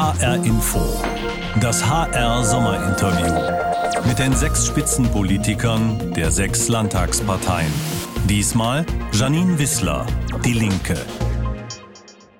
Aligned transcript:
HR 0.00 0.36
Info. 0.46 0.80
Das 1.60 1.86
HR 1.86 2.42
Sommerinterview. 2.42 4.08
Mit 4.08 4.18
den 4.18 4.32
sechs 4.32 4.66
Spitzenpolitikern 4.66 6.14
der 6.14 6.30
sechs 6.30 6.68
Landtagsparteien. 6.68 7.70
Diesmal 8.24 8.86
Janine 9.12 9.58
Wissler, 9.58 10.06
Die 10.42 10.54
Linke. 10.54 10.96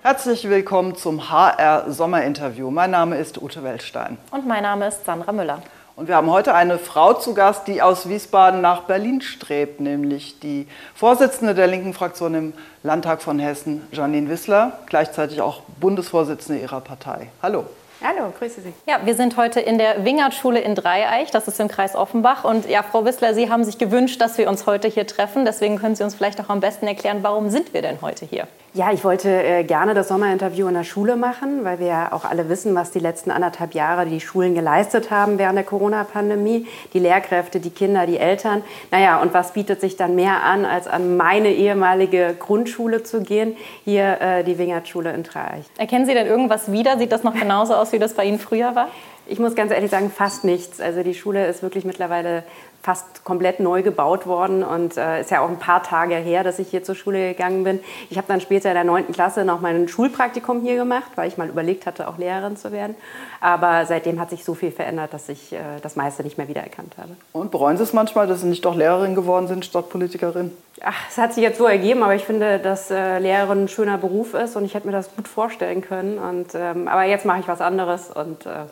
Herzlich 0.01 0.49
willkommen 0.49 0.97
zum 0.97 1.31
HR 1.31 1.93
Sommerinterview. 1.93 2.71
Mein 2.71 2.93
Name 2.93 3.19
ist 3.19 3.37
Ute 3.43 3.63
Weltstein. 3.63 4.17
Und 4.31 4.47
mein 4.47 4.63
Name 4.63 4.89
ist 4.89 5.05
Sandra 5.05 5.31
Müller. 5.31 5.63
Und 6.01 6.09
wir 6.09 6.17
haben 6.17 6.31
heute 6.31 6.55
eine 6.55 6.79
Frau 6.79 7.13
zu 7.13 7.35
Gast, 7.35 7.69
die 7.69 7.83
aus 7.83 8.09
Wiesbaden 8.09 8.63
nach 8.63 8.85
Berlin 8.85 9.21
strebt, 9.21 9.81
nämlich 9.81 10.41
die 10.41 10.67
Vorsitzende 10.95 11.55
der 11.55 11.67
linken 11.67 11.93
Fraktion 11.93 12.33
im 12.33 12.53
Landtag 12.83 13.21
von 13.21 13.39
Hessen, 13.39 13.87
Janine 13.93 14.31
Wissler, 14.31 14.79
gleichzeitig 14.87 15.43
auch 15.43 15.61
Bundesvorsitzende 15.79 16.63
ihrer 16.63 16.81
Partei. 16.81 17.29
Hallo. 17.43 17.67
Hallo, 18.03 18.33
grüße 18.39 18.63
Sie. 18.63 18.73
Ja, 18.87 19.01
wir 19.05 19.15
sind 19.15 19.37
heute 19.37 19.61
in 19.61 19.77
der 19.77 20.03
Wingert-Schule 20.07 20.61
in 20.61 20.75
Dreieich, 20.75 21.31
das 21.33 21.47
ist 21.49 21.61
im 21.61 21.69
Kreis 21.69 21.95
Offenbach. 21.95 22.45
Und 22.45 22.67
ja, 22.67 22.83
Frau 22.83 23.05
Wissler, 23.05 23.35
Sie 23.35 23.51
haben 23.51 23.65
sich 23.65 23.77
gewünscht, 23.77 24.23
dass 24.23 24.39
wir 24.39 24.49
uns 24.49 24.65
heute 24.65 24.89
hier 24.89 25.07
treffen. 25.07 25.45
Deswegen 25.45 25.77
können 25.77 25.97
Sie 25.97 26.03
uns 26.03 26.15
vielleicht 26.15 26.41
auch 26.41 26.49
am 26.49 26.61
besten 26.61 26.87
erklären, 26.87 27.19
warum 27.21 27.51
sind 27.51 27.75
wir 27.75 27.83
denn 27.83 28.01
heute 28.01 28.25
hier? 28.25 28.49
Ja, 28.73 28.93
ich 28.93 29.03
wollte 29.03 29.29
äh, 29.29 29.65
gerne 29.65 29.95
das 29.95 30.07
Sommerinterview 30.07 30.69
in 30.69 30.75
der 30.75 30.85
Schule 30.85 31.17
machen, 31.17 31.65
weil 31.65 31.81
wir 31.81 31.89
ja 31.89 32.13
auch 32.13 32.25
alle 32.25 32.49
wissen, 32.49 32.73
was 32.77 32.93
die 32.93 33.01
letzten 33.01 33.33
anderthalb 33.33 33.75
Jahre 33.75 34.07
die 34.07 34.21
Schulen 34.21 34.55
geleistet 34.55 35.11
haben 35.11 35.39
während 35.39 35.57
der 35.57 35.65
Corona-Pandemie. 35.65 36.69
Die 36.95 37.01
Lehrkräfte, 37.01 37.59
die 37.59 37.71
Kinder, 37.71 38.07
die 38.07 38.19
Eltern. 38.19 38.63
Naja, 38.93 39.21
und 39.21 39.35
was 39.35 39.55
bietet 39.55 39.81
sich 39.81 39.97
dann 39.97 40.15
mehr 40.15 40.45
an, 40.45 40.65
als 40.65 40.87
an 40.87 41.17
meine 41.17 41.49
ehemalige 41.53 42.37
Grundschule 42.39 43.03
zu 43.03 43.23
gehen? 43.23 43.57
Hier 43.85 44.21
äh, 44.21 44.45
die 44.45 44.57
Wingert-Schule 44.57 45.13
in 45.15 45.25
Dreieich. 45.25 45.65
Erkennen 45.77 46.07
Sie 46.07 46.15
denn 46.15 46.29
irgendwas 46.29 46.71
wieder? 46.71 46.97
Sieht 46.97 47.11
das 47.11 47.25
noch 47.25 47.35
genauso 47.35 47.75
aus, 47.75 47.91
wie 47.91 47.99
das 47.99 48.15
bei 48.15 48.25
Ihnen 48.25 48.39
früher 48.39 48.77
war? 48.77 48.87
Ich 49.31 49.39
muss 49.39 49.55
ganz 49.55 49.71
ehrlich 49.71 49.91
sagen, 49.91 50.11
fast 50.11 50.45
nichts. 50.45 50.81
Also 50.81 51.03
die 51.05 51.15
Schule 51.15 51.47
ist 51.47 51.63
wirklich 51.63 51.85
mittlerweile 51.85 52.43
fast 52.83 53.25
komplett 53.25 53.61
neu 53.61 53.83
gebaut 53.83 54.27
worden 54.27 54.65
und 54.65 54.97
äh, 54.97 55.21
ist 55.21 55.31
ja 55.31 55.41
auch 55.41 55.49
ein 55.49 55.59
paar 55.59 55.83
Tage 55.83 56.17
her, 56.17 56.43
dass 56.43 56.59
ich 56.59 56.69
hier 56.69 56.83
zur 56.83 56.95
Schule 56.95 57.29
gegangen 57.29 57.63
bin. 57.63 57.81
Ich 58.09 58.17
habe 58.17 58.27
dann 58.27 58.41
später 58.41 58.71
in 58.71 58.75
der 58.75 58.85
9. 58.85 59.13
Klasse 59.13 59.45
noch 59.45 59.61
mein 59.61 59.87
Schulpraktikum 59.87 60.63
hier 60.63 60.77
gemacht, 60.77 61.13
weil 61.15 61.29
ich 61.29 61.37
mal 61.37 61.49
überlegt 61.49 61.85
hatte, 61.85 62.09
auch 62.09 62.17
Lehrerin 62.17 62.57
zu 62.57 62.73
werden. 62.73 62.97
Aber 63.41 63.85
seitdem 63.85 64.19
hat 64.19 64.31
sich 64.31 64.45
so 64.45 64.55
viel 64.55 64.73
verändert, 64.73 65.13
dass 65.13 65.29
ich 65.29 65.53
äh, 65.53 65.59
das 65.83 65.95
meiste 65.95 66.23
nicht 66.23 66.39
mehr 66.39 66.49
wiedererkannt 66.49 66.97
habe. 66.97 67.11
Und 67.33 67.51
bereuen 67.51 67.77
Sie 67.77 67.83
es 67.83 67.93
manchmal, 67.93 68.27
dass 68.27 68.41
Sie 68.41 68.47
nicht 68.47 68.65
doch 68.65 68.75
Lehrerin 68.75 69.15
geworden 69.15 69.47
sind 69.47 69.65
statt 69.65 69.91
Politikerin? 69.91 70.51
Ach, 70.83 70.97
es 71.11 71.19
hat 71.19 71.35
sich 71.35 71.43
jetzt 71.43 71.59
so 71.59 71.67
ergeben, 71.67 72.03
aber 72.03 72.15
ich 72.15 72.25
finde, 72.25 72.59
dass 72.59 72.91
äh, 72.91 73.19
Lehrerin 73.19 73.65
ein 73.65 73.69
schöner 73.69 73.99
Beruf 73.99 74.33
ist 74.33 74.57
und 74.57 74.65
ich 74.65 74.75
hätte 74.75 74.87
mir 74.87 74.95
das 74.95 75.15
gut 75.15 75.29
vorstellen 75.29 75.83
können. 75.83 76.19
Und, 76.19 76.55
ähm, 76.55 76.89
aber 76.89 77.05
jetzt 77.05 77.27
mache 77.27 77.41
ich 77.41 77.49
was 77.49 77.61
anderes 77.61 78.11
und 78.11 78.47
äh, 78.47 78.65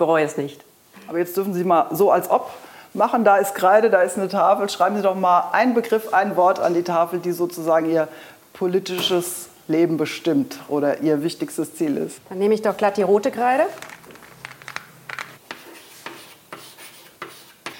bereue 0.00 0.24
es 0.24 0.36
nicht. 0.36 0.64
Aber 1.06 1.18
jetzt 1.18 1.36
dürfen 1.36 1.54
Sie 1.54 1.62
mal 1.62 1.86
so 1.92 2.10
als 2.10 2.28
ob 2.28 2.50
machen. 2.94 3.22
Da 3.22 3.36
ist 3.36 3.54
Kreide, 3.54 3.90
da 3.90 4.02
ist 4.02 4.16
eine 4.16 4.28
Tafel. 4.28 4.68
Schreiben 4.68 4.96
Sie 4.96 5.02
doch 5.02 5.14
mal 5.14 5.50
einen 5.52 5.74
Begriff, 5.74 6.12
ein 6.12 6.34
Wort 6.34 6.58
an 6.58 6.74
die 6.74 6.82
Tafel, 6.82 7.20
die 7.20 7.30
sozusagen 7.30 7.88
Ihr 7.88 8.08
politisches 8.52 9.48
Leben 9.68 9.96
bestimmt 9.96 10.58
oder 10.68 11.00
Ihr 11.00 11.22
wichtigstes 11.22 11.76
Ziel 11.76 11.96
ist. 11.96 12.20
Dann 12.28 12.38
nehme 12.38 12.54
ich 12.54 12.62
doch 12.62 12.76
glatt 12.76 12.96
die 12.96 13.02
rote 13.02 13.30
Kreide. 13.30 13.64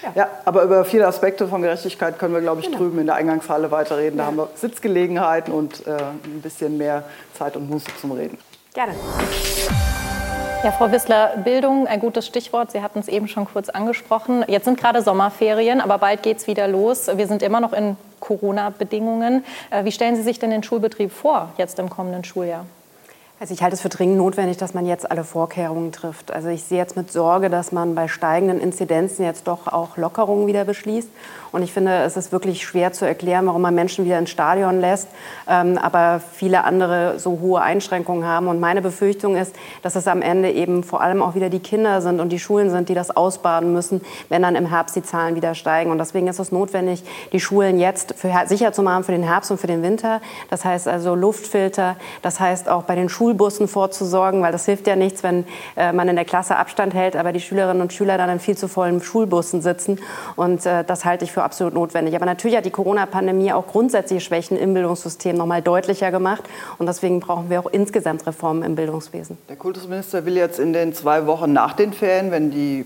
Ja. 0.03 0.13
ja. 0.15 0.29
aber 0.45 0.63
über 0.63 0.85
viele 0.85 1.07
Aspekte 1.07 1.48
von 1.48 1.63
Gerechtigkeit 1.63 2.19
können 2.19 2.35
wir, 2.35 2.41
glaube 2.41 2.61
ich, 2.61 2.67
genau. 2.67 2.79
drüben 2.79 2.98
in 3.01 3.07
der 3.07 3.17
Eingangshalle 3.17 3.71
weiterreden. 3.71 4.19
Da 4.19 4.25
ja. 4.25 4.27
haben 4.29 4.37
wir 4.37 4.48
Sitzgelegenheiten 4.55 5.53
und 5.53 5.87
äh, 5.87 5.97
ein 6.25 6.41
bisschen 6.43 6.79
mehr 6.79 7.05
Zeit 7.35 7.57
und 7.57 7.69
Muße 7.69 7.91
zum 8.01 8.13
Reden. 8.13 8.39
Gerne. 8.73 8.95
Ja, 10.62 10.72
Frau 10.72 10.92
Wissler, 10.92 11.39
Bildung, 11.42 11.86
ein 11.86 12.00
gutes 12.00 12.27
Stichwort. 12.27 12.70
Sie 12.70 12.83
hatten 12.83 12.98
es 12.98 13.08
eben 13.08 13.28
schon 13.28 13.47
kurz 13.47 13.70
angesprochen. 13.70 14.44
Jetzt 14.47 14.67
sind 14.67 14.78
gerade 14.78 15.00
Sommerferien, 15.00 15.80
aber 15.80 15.97
bald 15.97 16.22
geht 16.22 16.36
es 16.36 16.46
wieder 16.46 16.68
los. 16.68 17.08
Wir 17.17 17.27
sind 17.27 17.42
immer 17.42 17.61
noch 17.61 17.73
in 17.73 17.96
Corona-Bedingungen. 18.20 19.42
Äh, 19.70 19.85
wie 19.85 19.92
stellen 19.92 20.17
Sie 20.17 20.23
sich 20.23 20.39
denn 20.39 20.51
den 20.51 20.62
Schulbetrieb 20.62 21.12
vor, 21.12 21.48
jetzt 21.57 21.79
im 21.79 21.89
kommenden 21.89 22.24
Schuljahr? 22.24 22.67
Also 23.42 23.55
ich 23.55 23.62
halte 23.62 23.74
es 23.74 23.80
für 23.80 23.89
dringend 23.89 24.18
notwendig, 24.18 24.58
dass 24.58 24.74
man 24.74 24.84
jetzt 24.84 25.11
alle 25.11 25.24
Vorkehrungen 25.24 25.92
trifft. 25.92 26.30
Also 26.30 26.51
ich 26.51 26.62
sehe 26.62 26.77
jetzt 26.77 26.95
mit 26.95 27.11
Sorge, 27.11 27.48
dass 27.48 27.73
man 27.73 27.95
bei 27.95 28.06
steigenden 28.06 28.61
Inzidenzen 28.61 29.24
jetzt 29.24 29.48
doch 29.48 29.67
auch 29.67 29.96
Lockerungen 29.96 30.46
wieder 30.46 30.67
beschließt. 30.67 31.08
Und 31.50 31.62
ich 31.62 31.73
finde, 31.73 32.02
es 32.02 32.18
ist 32.18 32.33
wirklich 32.33 32.62
schwer 32.62 32.92
zu 32.92 33.06
erklären, 33.06 33.46
warum 33.46 33.62
man 33.62 33.74
Menschen 33.74 34.05
wieder 34.05 34.18
ins 34.18 34.29
Stadion 34.29 34.79
lässt, 34.79 35.08
ähm, 35.48 35.79
aber 35.79 36.20
viele 36.20 36.64
andere 36.64 37.18
so 37.18 37.40
hohe 37.40 37.62
Einschränkungen 37.62 38.27
haben. 38.27 38.46
Und 38.46 38.61
meine 38.61 38.83
Befürchtung 38.83 39.36
ist, 39.36 39.56
dass 39.80 39.96
es 39.96 40.06
am 40.06 40.20
Ende 40.20 40.52
eben 40.52 40.84
vor 40.84 41.00
allem 41.00 41.23
auch 41.23 41.34
wieder 41.34 41.48
die 41.48 41.61
Kinder 41.61 42.02
sind 42.02 42.20
und 42.20 42.29
die 42.29 42.39
Schulen 42.39 42.68
sind, 42.68 42.90
die 42.90 42.95
das 42.95 43.11
ausbaden 43.11 43.73
müssen, 43.73 44.02
wenn 44.29 44.42
dann 44.42 44.55
im 44.55 44.67
Herbst 44.67 44.96
die 44.96 45.02
Zahlen 45.02 45.34
wieder 45.34 45.55
steigen. 45.55 45.90
Und 45.90 45.96
deswegen 45.96 46.29
ist 46.29 46.40
es 46.40 46.52
notwendig, 46.52 47.05
die 47.33 47.40
Schulen 47.40 47.79
jetzt 47.79 48.14
für, 48.17 48.30
sicher 48.45 48.74
zu 48.74 48.83
machen 48.83 49.02
für 49.02 49.12
den 49.12 49.23
Herbst 49.23 49.50
und 49.50 49.58
für 49.58 49.67
den 49.67 49.83
Winter. 49.83 50.20
Das 50.50 50.67
heißt 50.67 50.86
also 50.86 51.14
Luftfilter, 51.14 51.96
das 52.20 52.39
heißt 52.39 52.68
auch 52.68 52.83
bei 52.83 52.96
den 52.96 53.08
Schulen 53.08 53.30
Schulbussen 53.30 53.68
vorzusorgen, 53.68 54.42
weil 54.42 54.51
das 54.51 54.64
hilft 54.64 54.89
ja 54.89 54.96
nichts, 54.96 55.23
wenn 55.23 55.45
äh, 55.77 55.92
man 55.92 56.08
in 56.08 56.17
der 56.17 56.24
Klasse 56.24 56.57
Abstand 56.57 56.95
hält, 56.95 57.14
aber 57.14 57.33
die 57.33 57.41
Schülerinnen 57.41 57.80
und 57.80 57.92
Schüler 57.92 58.18
dann 58.18 58.29
in 58.29 58.41
viel 58.41 58.57
zu 58.57 58.67
vollen 58.67 59.01
Schulbussen 59.01 59.63
sitzen. 59.63 60.01
Und 60.35 60.67
äh, 60.67 60.83
das 60.85 61.05
halte 61.05 61.24
ich 61.24 61.30
für 61.30 61.45
absolut 61.45 61.74
notwendig. 61.74 62.17
Aber 62.17 62.27
natürlich 62.27 62.57
hat 62.57 62.64
die 62.64 62.70
Corona-Pandemie 62.70 63.52
auch 63.52 63.68
grundsätzliche 63.68 64.20
Schwächen 64.20 64.57
im 64.57 64.74
Bildungssystem 64.74 65.36
noch 65.36 65.46
mal 65.46 65.63
deutlicher 65.63 66.11
gemacht. 66.11 66.42
Und 66.79 66.86
deswegen 66.86 67.20
brauchen 67.20 67.51
wir 67.51 67.61
auch 67.61 67.70
insgesamt 67.70 68.27
Reformen 68.27 68.64
im 68.64 68.74
Bildungswesen. 68.74 69.39
Der 69.48 69.57
Kultusminister 69.57 70.24
will 70.27 70.36
jetzt 70.36 70.58
in 70.58 70.73
den 70.73 70.92
zwei 70.92 71.27
Wochen 71.27 71.52
nach 71.52 71.74
den 71.74 71.92
Ferien, 71.92 72.33
wenn 72.33 72.51
die 72.51 72.85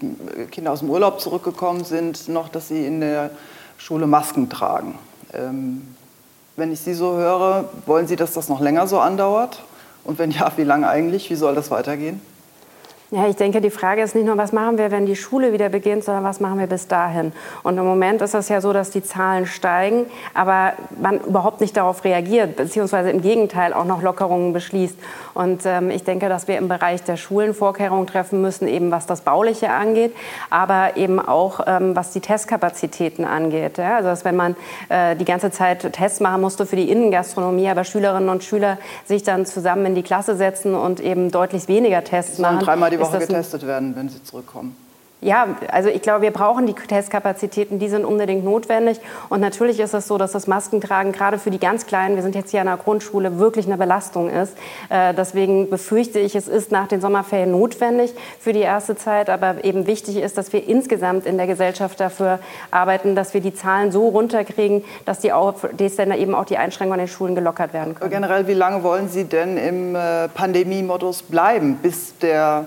Kinder 0.50 0.72
aus 0.72 0.80
dem 0.80 0.90
Urlaub 0.90 1.20
zurückgekommen 1.20 1.84
sind, 1.84 2.28
noch, 2.28 2.50
dass 2.50 2.68
sie 2.68 2.86
in 2.86 3.00
der 3.00 3.30
Schule 3.78 4.06
Masken 4.06 4.50
tragen. 4.50 4.98
Ähm, 5.32 5.94
wenn 6.56 6.70
ich 6.70 6.80
Sie 6.80 6.94
so 6.94 7.14
höre, 7.14 7.64
wollen 7.86 8.06
Sie, 8.06 8.14
dass 8.14 8.32
das 8.32 8.48
noch 8.48 8.60
länger 8.60 8.86
so 8.86 9.00
andauert? 9.00 9.62
Und 10.04 10.18
wenn 10.18 10.30
ja, 10.30 10.52
wie 10.56 10.64
lange 10.64 10.88
eigentlich? 10.88 11.30
Wie 11.30 11.34
soll 11.34 11.54
das 11.54 11.70
weitergehen? 11.70 12.20
Ja, 13.14 13.28
ich 13.28 13.36
denke, 13.36 13.60
die 13.60 13.70
Frage 13.70 14.02
ist 14.02 14.16
nicht 14.16 14.26
nur, 14.26 14.36
was 14.36 14.52
machen 14.52 14.76
wir, 14.76 14.90
wenn 14.90 15.06
die 15.06 15.14
Schule 15.14 15.52
wieder 15.52 15.68
beginnt, 15.68 16.02
sondern 16.02 16.24
was 16.24 16.40
machen 16.40 16.58
wir 16.58 16.66
bis 16.66 16.88
dahin. 16.88 17.32
Und 17.62 17.78
im 17.78 17.84
Moment 17.84 18.20
ist 18.22 18.34
es 18.34 18.48
ja 18.48 18.60
so, 18.60 18.72
dass 18.72 18.90
die 18.90 19.04
Zahlen 19.04 19.46
steigen, 19.46 20.06
aber 20.34 20.72
man 21.00 21.20
überhaupt 21.20 21.60
nicht 21.60 21.76
darauf 21.76 22.02
reagiert, 22.02 22.56
beziehungsweise 22.56 23.10
im 23.10 23.22
Gegenteil 23.22 23.72
auch 23.72 23.84
noch 23.84 24.02
Lockerungen 24.02 24.52
beschließt. 24.52 24.98
Und 25.32 25.62
ähm, 25.64 25.90
ich 25.90 26.02
denke, 26.02 26.28
dass 26.28 26.48
wir 26.48 26.58
im 26.58 26.66
Bereich 26.66 27.04
der 27.04 27.16
Schulen 27.16 27.54
Vorkehrungen 27.54 28.08
treffen 28.08 28.42
müssen, 28.42 28.66
eben 28.66 28.90
was 28.90 29.06
das 29.06 29.20
Bauliche 29.20 29.70
angeht, 29.70 30.12
aber 30.50 30.96
eben 30.96 31.20
auch 31.20 31.60
ähm, 31.68 31.94
was 31.94 32.10
die 32.10 32.20
Testkapazitäten 32.20 33.24
angeht. 33.24 33.78
Ja? 33.78 33.96
Also 33.98 34.08
dass 34.08 34.24
wenn 34.24 34.34
man 34.34 34.56
äh, 34.88 35.14
die 35.14 35.24
ganze 35.24 35.52
Zeit 35.52 35.92
Tests 35.92 36.18
machen 36.18 36.40
musste 36.40 36.66
für 36.66 36.74
die 36.74 36.90
Innengastronomie, 36.90 37.68
aber 37.68 37.84
Schülerinnen 37.84 38.28
und 38.28 38.42
Schüler 38.42 38.78
sich 39.04 39.22
dann 39.22 39.46
zusammen 39.46 39.86
in 39.86 39.94
die 39.94 40.02
Klasse 40.02 40.34
setzen 40.34 40.74
und 40.74 40.98
eben 40.98 41.30
deutlich 41.30 41.68
weniger 41.68 42.02
Tests 42.02 42.40
machen. 42.40 42.58
Woche 43.12 43.18
getestet 43.18 43.66
werden, 43.66 43.94
wenn 43.96 44.08
sie 44.08 44.22
zurückkommen. 44.22 44.76
Ja, 45.24 45.56
also 45.72 45.88
ich 45.88 46.02
glaube, 46.02 46.20
wir 46.20 46.32
brauchen 46.32 46.66
die 46.66 46.74
Testkapazitäten, 46.74 47.78
die 47.78 47.88
sind 47.88 48.04
unbedingt 48.04 48.44
notwendig. 48.44 49.00
Und 49.30 49.40
natürlich 49.40 49.80
ist 49.80 49.94
es 49.94 50.06
so, 50.06 50.18
dass 50.18 50.32
das 50.32 50.46
Maskentragen 50.46 51.12
gerade 51.12 51.38
für 51.38 51.50
die 51.50 51.58
ganz 51.58 51.86
Kleinen, 51.86 52.16
wir 52.16 52.22
sind 52.22 52.34
jetzt 52.34 52.50
hier 52.50 52.60
an 52.60 52.66
der 52.66 52.76
Grundschule, 52.76 53.38
wirklich 53.38 53.64
eine 53.64 53.78
Belastung 53.78 54.28
ist. 54.28 54.54
Äh, 54.90 55.14
deswegen 55.14 55.70
befürchte 55.70 56.18
ich, 56.18 56.36
es 56.36 56.46
ist 56.46 56.72
nach 56.72 56.88
den 56.88 57.00
Sommerferien 57.00 57.50
notwendig 57.52 58.12
für 58.38 58.52
die 58.52 58.60
erste 58.60 58.96
Zeit. 58.96 59.30
Aber 59.30 59.64
eben 59.64 59.86
wichtig 59.86 60.18
ist, 60.18 60.36
dass 60.36 60.52
wir 60.52 60.68
insgesamt 60.68 61.24
in 61.24 61.38
der 61.38 61.46
Gesellschaft 61.46 62.00
dafür 62.00 62.38
arbeiten, 62.70 63.16
dass 63.16 63.32
wir 63.32 63.40
die 63.40 63.54
Zahlen 63.54 63.92
so 63.92 64.08
runterkriegen, 64.08 64.84
dass, 65.06 65.20
die 65.20 65.30
dann 65.30 66.12
eben 66.12 66.34
auch 66.34 66.44
die 66.44 66.58
Einschränkungen 66.58 67.00
an 67.00 67.06
den 67.06 67.08
Schulen 67.10 67.34
gelockert 67.34 67.72
werden 67.72 67.94
können. 67.94 68.10
Generell, 68.10 68.46
wie 68.46 68.52
lange 68.52 68.82
wollen 68.82 69.08
Sie 69.08 69.24
denn 69.24 69.56
im 69.56 69.96
äh, 69.96 70.28
Pandemie-Modus 70.28 71.22
bleiben, 71.22 71.78
bis 71.80 72.18
der 72.18 72.66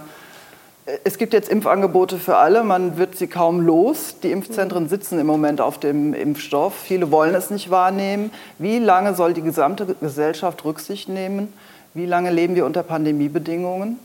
es 1.04 1.18
gibt 1.18 1.34
jetzt 1.34 1.50
Impfangebote 1.50 2.18
für 2.18 2.38
alle, 2.38 2.64
man 2.64 2.98
wird 2.98 3.18
sie 3.18 3.28
kaum 3.28 3.60
los. 3.60 4.16
Die 4.24 4.32
Impfzentren 4.32 4.88
sitzen 4.88 5.20
im 5.20 5.28
Moment 5.28 5.60
auf 5.60 5.80
dem 5.80 6.14
Impfstoff. 6.14 6.74
Viele 6.76 7.12
wollen 7.12 7.36
es 7.36 7.50
nicht 7.50 7.70
wahrnehmen. 7.70 8.32
Wie 8.58 8.80
lange 8.80 9.14
soll 9.14 9.34
die 9.34 9.42
gesamte 9.42 9.96
Gesellschaft 10.00 10.64
Rücksicht 10.64 11.10
nehmen? 11.10 11.52
Wie 11.94 12.06
lange 12.06 12.32
leben 12.32 12.56
wir 12.56 12.66
unter 12.66 12.84
Pandemiebedingungen? 12.84 14.00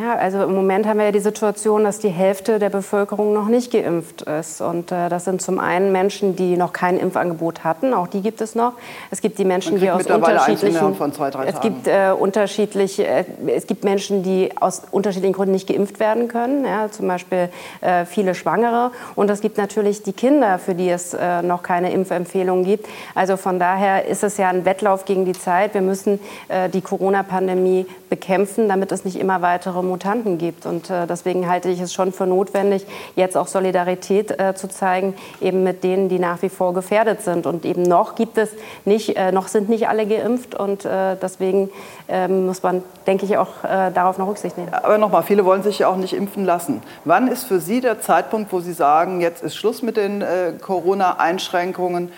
Ja, 0.00 0.14
also 0.14 0.42
im 0.42 0.54
Moment 0.54 0.86
haben 0.86 0.98
wir 0.98 1.04
ja 1.04 1.12
die 1.12 1.20
Situation, 1.20 1.84
dass 1.84 1.98
die 1.98 2.08
Hälfte 2.08 2.58
der 2.58 2.70
Bevölkerung 2.70 3.34
noch 3.34 3.48
nicht 3.48 3.70
geimpft 3.70 4.22
ist. 4.22 4.62
Und 4.62 4.90
äh, 4.90 5.10
das 5.10 5.26
sind 5.26 5.42
zum 5.42 5.58
einen 5.60 5.92
Menschen, 5.92 6.34
die 6.34 6.56
noch 6.56 6.72
kein 6.72 6.98
Impfangebot 6.98 7.62
hatten, 7.62 7.92
auch 7.92 8.06
die 8.06 8.22
gibt 8.22 8.40
es 8.40 8.54
noch. 8.54 8.72
Es 9.10 9.20
gibt 9.20 9.38
die 9.38 9.44
Menschen, 9.44 9.78
die 9.78 9.90
aus 9.90 10.06
unterschiedlichen 10.06 10.94
von 10.94 11.12
zwei, 11.12 11.28
drei 11.28 11.44
es 11.44 11.60
gibt 11.60 11.86
äh, 11.86 12.10
unterschiedliche 12.18 13.06
äh, 13.06 13.24
es 13.48 13.66
gibt 13.66 13.84
Menschen, 13.84 14.22
die 14.22 14.50
aus 14.58 14.82
unterschiedlichen 14.90 15.34
Gründen 15.34 15.52
nicht 15.52 15.68
geimpft 15.68 16.00
werden 16.00 16.28
können, 16.28 16.64
ja, 16.64 16.90
zum 16.90 17.06
Beispiel 17.06 17.50
äh, 17.82 18.06
viele 18.06 18.34
Schwangere. 18.34 18.92
Und 19.14 19.28
es 19.28 19.42
gibt 19.42 19.58
natürlich 19.58 20.02
die 20.02 20.14
Kinder, 20.14 20.58
für 20.58 20.74
die 20.74 20.88
es 20.88 21.12
äh, 21.12 21.42
noch 21.42 21.62
keine 21.62 21.92
Impfempfehlung 21.92 22.64
gibt. 22.64 22.86
Also 23.14 23.36
von 23.36 23.58
daher 23.58 24.06
ist 24.06 24.24
es 24.24 24.38
ja 24.38 24.48
ein 24.48 24.64
Wettlauf 24.64 25.04
gegen 25.04 25.26
die 25.26 25.34
Zeit. 25.34 25.74
Wir 25.74 25.82
müssen 25.82 26.18
äh, 26.48 26.70
die 26.70 26.80
Corona-Pandemie 26.80 27.84
bekämpfen, 28.16 28.66
damit 28.66 28.92
es 28.92 29.04
nicht 29.04 29.20
immer 29.20 29.42
weitere 29.42 29.82
Mutanten 29.82 30.38
gibt. 30.38 30.64
Und 30.64 30.88
äh, 30.88 31.06
deswegen 31.06 31.48
halte 31.48 31.68
ich 31.68 31.80
es 31.80 31.92
schon 31.92 32.12
für 32.12 32.26
notwendig, 32.26 32.86
jetzt 33.14 33.36
auch 33.36 33.46
Solidarität 33.46 34.40
äh, 34.40 34.54
zu 34.54 34.68
zeigen, 34.68 35.14
eben 35.42 35.62
mit 35.62 35.84
denen, 35.84 36.08
die 36.08 36.18
nach 36.18 36.40
wie 36.40 36.48
vor 36.48 36.72
gefährdet 36.72 37.20
sind. 37.20 37.46
Und 37.46 37.66
eben 37.66 37.82
noch 37.82 38.14
gibt 38.14 38.38
es 38.38 38.48
nicht, 38.86 39.16
äh, 39.16 39.32
noch 39.32 39.48
sind 39.48 39.68
nicht 39.68 39.88
alle 39.88 40.06
geimpft 40.06 40.54
und 40.54 40.86
äh, 40.86 41.16
deswegen 41.20 41.68
ähm, 42.08 42.46
muss 42.46 42.62
man, 42.62 42.82
denke 43.06 43.26
ich, 43.26 43.36
auch 43.36 43.64
äh, 43.64 43.90
darauf 43.92 44.16
noch 44.16 44.28
Rücksicht 44.28 44.56
nehmen. 44.56 44.72
Aber 44.72 44.96
nochmal, 44.96 45.22
viele 45.22 45.44
wollen 45.44 45.62
sich 45.62 45.80
ja 45.80 45.88
auch 45.88 45.96
nicht 45.96 46.14
impfen 46.14 46.46
lassen. 46.46 46.82
Wann 47.04 47.28
ist 47.28 47.44
für 47.44 47.60
Sie 47.60 47.82
der 47.82 48.00
Zeitpunkt, 48.00 48.50
wo 48.50 48.60
Sie 48.60 48.72
sagen, 48.72 49.20
jetzt 49.20 49.42
ist 49.42 49.56
Schluss 49.56 49.82
mit 49.82 49.98
den 49.98 50.22
äh, 50.22 50.52
Corona-Einschränkungen? 50.58 52.10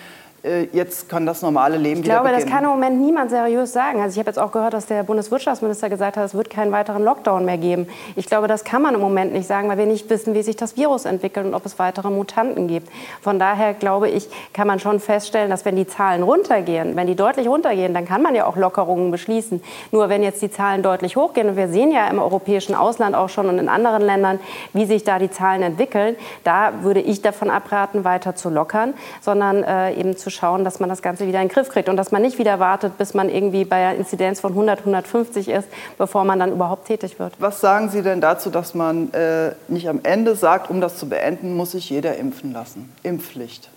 Äh, 0.43 0.67
jetzt 0.71 1.09
kann 1.09 1.25
das 1.25 1.41
normale 1.41 1.77
Leben 1.77 1.99
ich 1.99 2.05
wieder 2.05 2.15
glaube, 2.15 2.29
beginnen. 2.29 2.39
Ich 2.39 2.45
glaube, 2.45 2.61
das 2.63 2.63
kann 2.63 2.63
im 2.63 2.79
Moment 2.79 3.01
niemand 3.01 3.29
seriös 3.29 3.73
sagen. 3.73 4.01
Also 4.01 4.13
ich 4.13 4.19
habe 4.19 4.29
jetzt 4.29 4.39
auch 4.39 4.51
gehört, 4.51 4.73
dass 4.73 4.85
der 4.85 5.03
Bundeswirtschaftsminister 5.03 5.89
gesagt 5.89 6.15
hat, 6.15 6.25
es 6.25 6.33
wird 6.33 6.49
keinen 6.49 6.71
weiteren 6.71 7.03
Lockdown 7.03 7.43
mehr 7.43 7.57
geben. 7.57 7.87
Ich 8.15 8.25
glaube, 8.25 8.47
das 8.47 8.63
kann 8.63 8.81
man 8.81 8.95
im 8.95 9.01
Moment 9.01 9.33
nicht 9.33 9.47
sagen, 9.47 9.67
weil 9.67 9.77
wir 9.77 9.85
nicht 9.85 10.09
wissen, 10.09 10.33
wie 10.33 10.41
sich 10.41 10.55
das 10.55 10.77
Virus 10.77 11.05
entwickelt 11.05 11.45
und 11.45 11.53
ob 11.53 11.65
es 11.65 11.77
weitere 11.77 12.09
Mutanten 12.09 12.67
gibt. 12.67 12.89
Von 13.21 13.37
daher 13.37 13.73
glaube 13.73 14.09
ich, 14.09 14.29
kann 14.53 14.67
man 14.67 14.79
schon 14.79 14.99
feststellen, 14.99 15.49
dass 15.49 15.65
wenn 15.65 15.75
die 15.75 15.87
Zahlen 15.87 16.23
runtergehen, 16.23 16.95
wenn 16.95 17.07
die 17.07 17.15
deutlich 17.15 17.47
runtergehen, 17.47 17.93
dann 17.93 18.05
kann 18.05 18.21
man 18.21 18.33
ja 18.33 18.45
auch 18.45 18.55
Lockerungen 18.55 19.11
beschließen. 19.11 19.61
Nur 19.91 20.07
wenn 20.07 20.23
jetzt 20.23 20.41
die 20.41 20.51
Zahlen 20.51 20.83
deutlich 20.83 21.17
hochgehen 21.17 21.49
und 21.49 21.57
wir 21.57 21.67
sehen 21.67 21.91
ja 21.91 22.07
im 22.07 22.19
europäischen 22.19 22.75
Ausland 22.75 23.15
auch 23.15 23.29
schon 23.29 23.49
und 23.49 23.59
in 23.59 23.67
anderen 23.67 24.01
Ländern, 24.01 24.39
wie 24.73 24.85
sich 24.85 25.03
da 25.03 25.19
die 25.19 25.29
Zahlen 25.29 25.63
entwickeln, 25.63 26.15
da 26.45 26.71
würde 26.81 27.01
ich 27.01 27.21
davon 27.21 27.49
abraten, 27.49 28.05
weiter 28.05 28.35
zu 28.35 28.49
lockern, 28.49 28.93
sondern 29.21 29.63
äh, 29.63 29.93
eben 29.95 30.15
zu 30.15 30.28
schauen, 30.29 30.63
dass 30.63 30.79
man 30.79 30.89
das 30.89 31.01
Ganze 31.01 31.27
wieder 31.27 31.41
in 31.41 31.47
den 31.47 31.53
Griff 31.53 31.69
kriegt 31.69 31.89
und 31.89 31.97
dass 31.97 32.11
man 32.11 32.21
nicht 32.21 32.37
wieder 32.37 32.59
wartet, 32.59 32.97
bis 32.97 33.13
man 33.13 33.29
irgendwie 33.29 33.65
bei 33.65 33.75
einer 33.77 33.97
Inzidenz 33.97 34.39
von 34.39 34.51
100, 34.51 34.79
150 34.79 35.49
ist, 35.49 35.67
bevor 35.97 36.23
man 36.23 36.39
dann 36.39 36.51
überhaupt 36.51 36.87
tätig 36.87 37.19
wird. 37.19 37.33
Was 37.39 37.61
sagen 37.61 37.89
Sie 37.89 38.01
denn 38.01 38.21
dazu, 38.21 38.49
dass 38.49 38.73
man 38.73 39.11
äh, 39.13 39.51
nicht 39.67 39.89
am 39.89 39.99
Ende 40.03 40.35
sagt, 40.35 40.69
um 40.69 40.81
das 40.81 40.97
zu 40.97 41.09
beenden, 41.09 41.55
muss 41.55 41.71
sich 41.71 41.89
jeder 41.89 42.15
impfen 42.17 42.53
lassen? 42.53 42.91
Impfpflicht. 43.03 43.69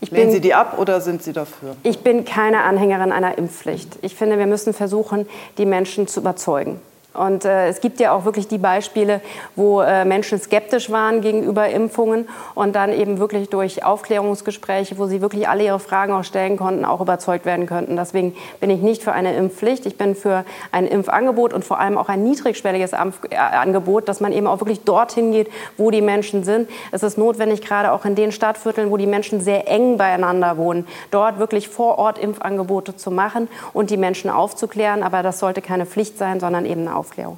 Ich 0.00 0.10
Lehnen 0.10 0.26
bin, 0.26 0.32
Sie 0.32 0.40
die 0.40 0.54
ab 0.54 0.78
oder 0.78 1.00
sind 1.00 1.22
Sie 1.22 1.32
dafür? 1.32 1.76
Ich 1.82 2.00
bin 2.00 2.24
keine 2.24 2.62
Anhängerin 2.62 3.12
einer 3.12 3.36
Impfpflicht. 3.36 3.98
Ich 4.02 4.14
finde, 4.14 4.38
wir 4.38 4.46
müssen 4.46 4.72
versuchen, 4.72 5.28
die 5.58 5.66
Menschen 5.66 6.06
zu 6.06 6.20
überzeugen. 6.20 6.80
Und 7.12 7.44
äh, 7.44 7.66
es 7.68 7.80
gibt 7.80 7.98
ja 7.98 8.12
auch 8.12 8.24
wirklich 8.24 8.46
die 8.46 8.58
Beispiele, 8.58 9.20
wo 9.56 9.80
äh, 9.80 10.04
Menschen 10.04 10.38
skeptisch 10.38 10.90
waren 10.90 11.20
gegenüber 11.22 11.68
Impfungen 11.68 12.28
und 12.54 12.76
dann 12.76 12.92
eben 12.92 13.18
wirklich 13.18 13.48
durch 13.48 13.84
Aufklärungsgespräche, 13.84 14.96
wo 14.96 15.06
sie 15.06 15.20
wirklich 15.20 15.48
alle 15.48 15.64
ihre 15.64 15.80
Fragen 15.80 16.12
auch 16.12 16.22
stellen 16.22 16.56
konnten, 16.56 16.84
auch 16.84 17.00
überzeugt 17.00 17.46
werden 17.46 17.66
könnten. 17.66 17.96
Deswegen 17.96 18.36
bin 18.60 18.70
ich 18.70 18.80
nicht 18.80 19.02
für 19.02 19.12
eine 19.12 19.34
Impfpflicht. 19.34 19.86
Ich 19.86 19.98
bin 19.98 20.14
für 20.14 20.44
ein 20.70 20.86
Impfangebot 20.86 21.52
und 21.52 21.64
vor 21.64 21.80
allem 21.80 21.98
auch 21.98 22.08
ein 22.08 22.22
niedrigschwelliges 22.22 22.92
äh, 22.92 23.36
Angebot, 23.36 24.08
dass 24.08 24.20
man 24.20 24.32
eben 24.32 24.46
auch 24.46 24.60
wirklich 24.60 24.84
dorthin 24.84 25.32
geht, 25.32 25.50
wo 25.76 25.90
die 25.90 26.02
Menschen 26.02 26.44
sind. 26.44 26.70
Es 26.92 27.02
ist 27.02 27.18
notwendig, 27.18 27.60
gerade 27.60 27.90
auch 27.90 28.04
in 28.04 28.14
den 28.14 28.30
Stadtvierteln, 28.30 28.92
wo 28.92 28.96
die 28.96 29.08
Menschen 29.08 29.40
sehr 29.40 29.66
eng 29.66 29.96
beieinander 29.96 30.56
wohnen, 30.58 30.86
dort 31.10 31.40
wirklich 31.40 31.68
vor 31.68 31.98
Ort 31.98 32.18
Impfangebote 32.20 32.94
zu 32.94 33.10
machen 33.10 33.48
und 33.72 33.90
die 33.90 33.96
Menschen 33.96 34.30
aufzuklären. 34.30 35.02
Aber 35.02 35.24
das 35.24 35.40
sollte 35.40 35.60
keine 35.60 35.86
Pflicht 35.86 36.16
sein, 36.16 36.38
sondern 36.38 36.64
eben 36.66 36.82
eine 36.82 36.99
Aufklärung. 37.00 37.36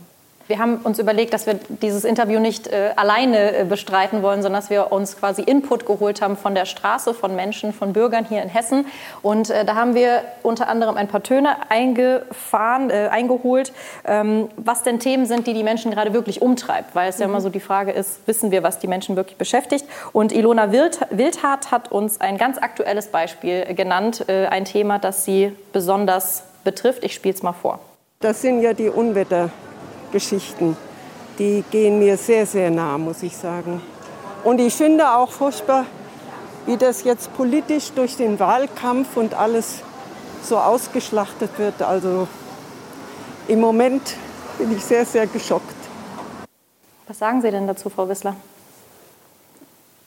Wir 0.48 0.58
haben 0.58 0.78
uns 0.78 0.98
überlegt, 0.98 1.32
dass 1.32 1.46
wir 1.46 1.54
dieses 1.54 2.04
Interview 2.04 2.40
nicht 2.40 2.66
äh, 2.66 2.90
alleine 2.96 3.56
äh, 3.56 3.64
bestreiten 3.64 4.22
wollen, 4.22 4.42
sondern 4.42 4.60
dass 4.60 4.70
wir 4.70 4.92
uns 4.92 5.16
quasi 5.16 5.40
Input 5.40 5.86
geholt 5.86 6.20
haben 6.20 6.36
von 6.36 6.54
der 6.54 6.66
Straße, 6.66 7.14
von 7.14 7.36
Menschen, 7.36 7.72
von 7.72 7.92
Bürgern 7.92 8.24
hier 8.24 8.42
in 8.42 8.48
Hessen. 8.48 8.86
Und 9.22 9.50
äh, 9.50 9.64
da 9.64 9.76
haben 9.76 9.94
wir 9.94 10.22
unter 10.42 10.68
anderem 10.68 10.96
ein 10.96 11.08
paar 11.08 11.22
Töne 11.22 11.56
eingefahren, 11.70 12.90
äh, 12.90 13.08
eingeholt, 13.10 13.72
ähm, 14.04 14.48
was 14.56 14.82
denn 14.82 14.98
Themen 14.98 15.26
sind, 15.26 15.46
die 15.46 15.54
die 15.54 15.62
Menschen 15.62 15.92
gerade 15.92 16.12
wirklich 16.12 16.42
umtreibt. 16.42 16.94
Weil 16.94 17.08
es 17.08 17.16
mhm. 17.16 17.22
ja 17.22 17.28
immer 17.28 17.40
so 17.40 17.48
die 17.48 17.60
Frage 17.60 17.92
ist, 17.92 18.26
wissen 18.26 18.50
wir, 18.50 18.62
was 18.62 18.80
die 18.80 18.88
Menschen 18.88 19.14
wirklich 19.16 19.38
beschäftigt? 19.38 19.86
Und 20.12 20.32
Ilona 20.32 20.72
Wild, 20.72 20.98
Wildhardt 21.10 21.70
hat 21.70 21.92
uns 21.92 22.20
ein 22.20 22.36
ganz 22.36 22.58
aktuelles 22.58 23.06
Beispiel 23.06 23.74
genannt, 23.74 24.24
äh, 24.28 24.46
ein 24.48 24.64
Thema, 24.64 24.98
das 24.98 25.24
sie 25.24 25.56
besonders 25.72 26.42
betrifft. 26.64 27.04
Ich 27.04 27.14
spiele 27.14 27.34
es 27.34 27.42
mal 27.42 27.52
vor. 27.52 27.78
Das 28.22 28.40
sind 28.40 28.62
ja 28.62 28.72
die 28.72 28.88
Unwettergeschichten. 28.88 30.76
Die 31.40 31.64
gehen 31.72 31.98
mir 31.98 32.16
sehr, 32.16 32.46
sehr 32.46 32.70
nah, 32.70 32.96
muss 32.96 33.20
ich 33.24 33.36
sagen. 33.36 33.82
Und 34.44 34.60
ich 34.60 34.74
finde 34.74 35.10
auch 35.10 35.32
furchtbar, 35.32 35.86
wie 36.66 36.76
das 36.76 37.02
jetzt 37.02 37.36
politisch 37.36 37.90
durch 37.90 38.16
den 38.16 38.38
Wahlkampf 38.38 39.16
und 39.16 39.34
alles 39.34 39.80
so 40.44 40.56
ausgeschlachtet 40.56 41.58
wird. 41.58 41.82
Also 41.82 42.28
im 43.48 43.60
Moment 43.60 44.14
bin 44.56 44.70
ich 44.70 44.84
sehr, 44.84 45.04
sehr 45.04 45.26
geschockt. 45.26 45.74
Was 47.08 47.18
sagen 47.18 47.42
Sie 47.42 47.50
denn 47.50 47.66
dazu, 47.66 47.90
Frau 47.90 48.08
Wissler? 48.08 48.36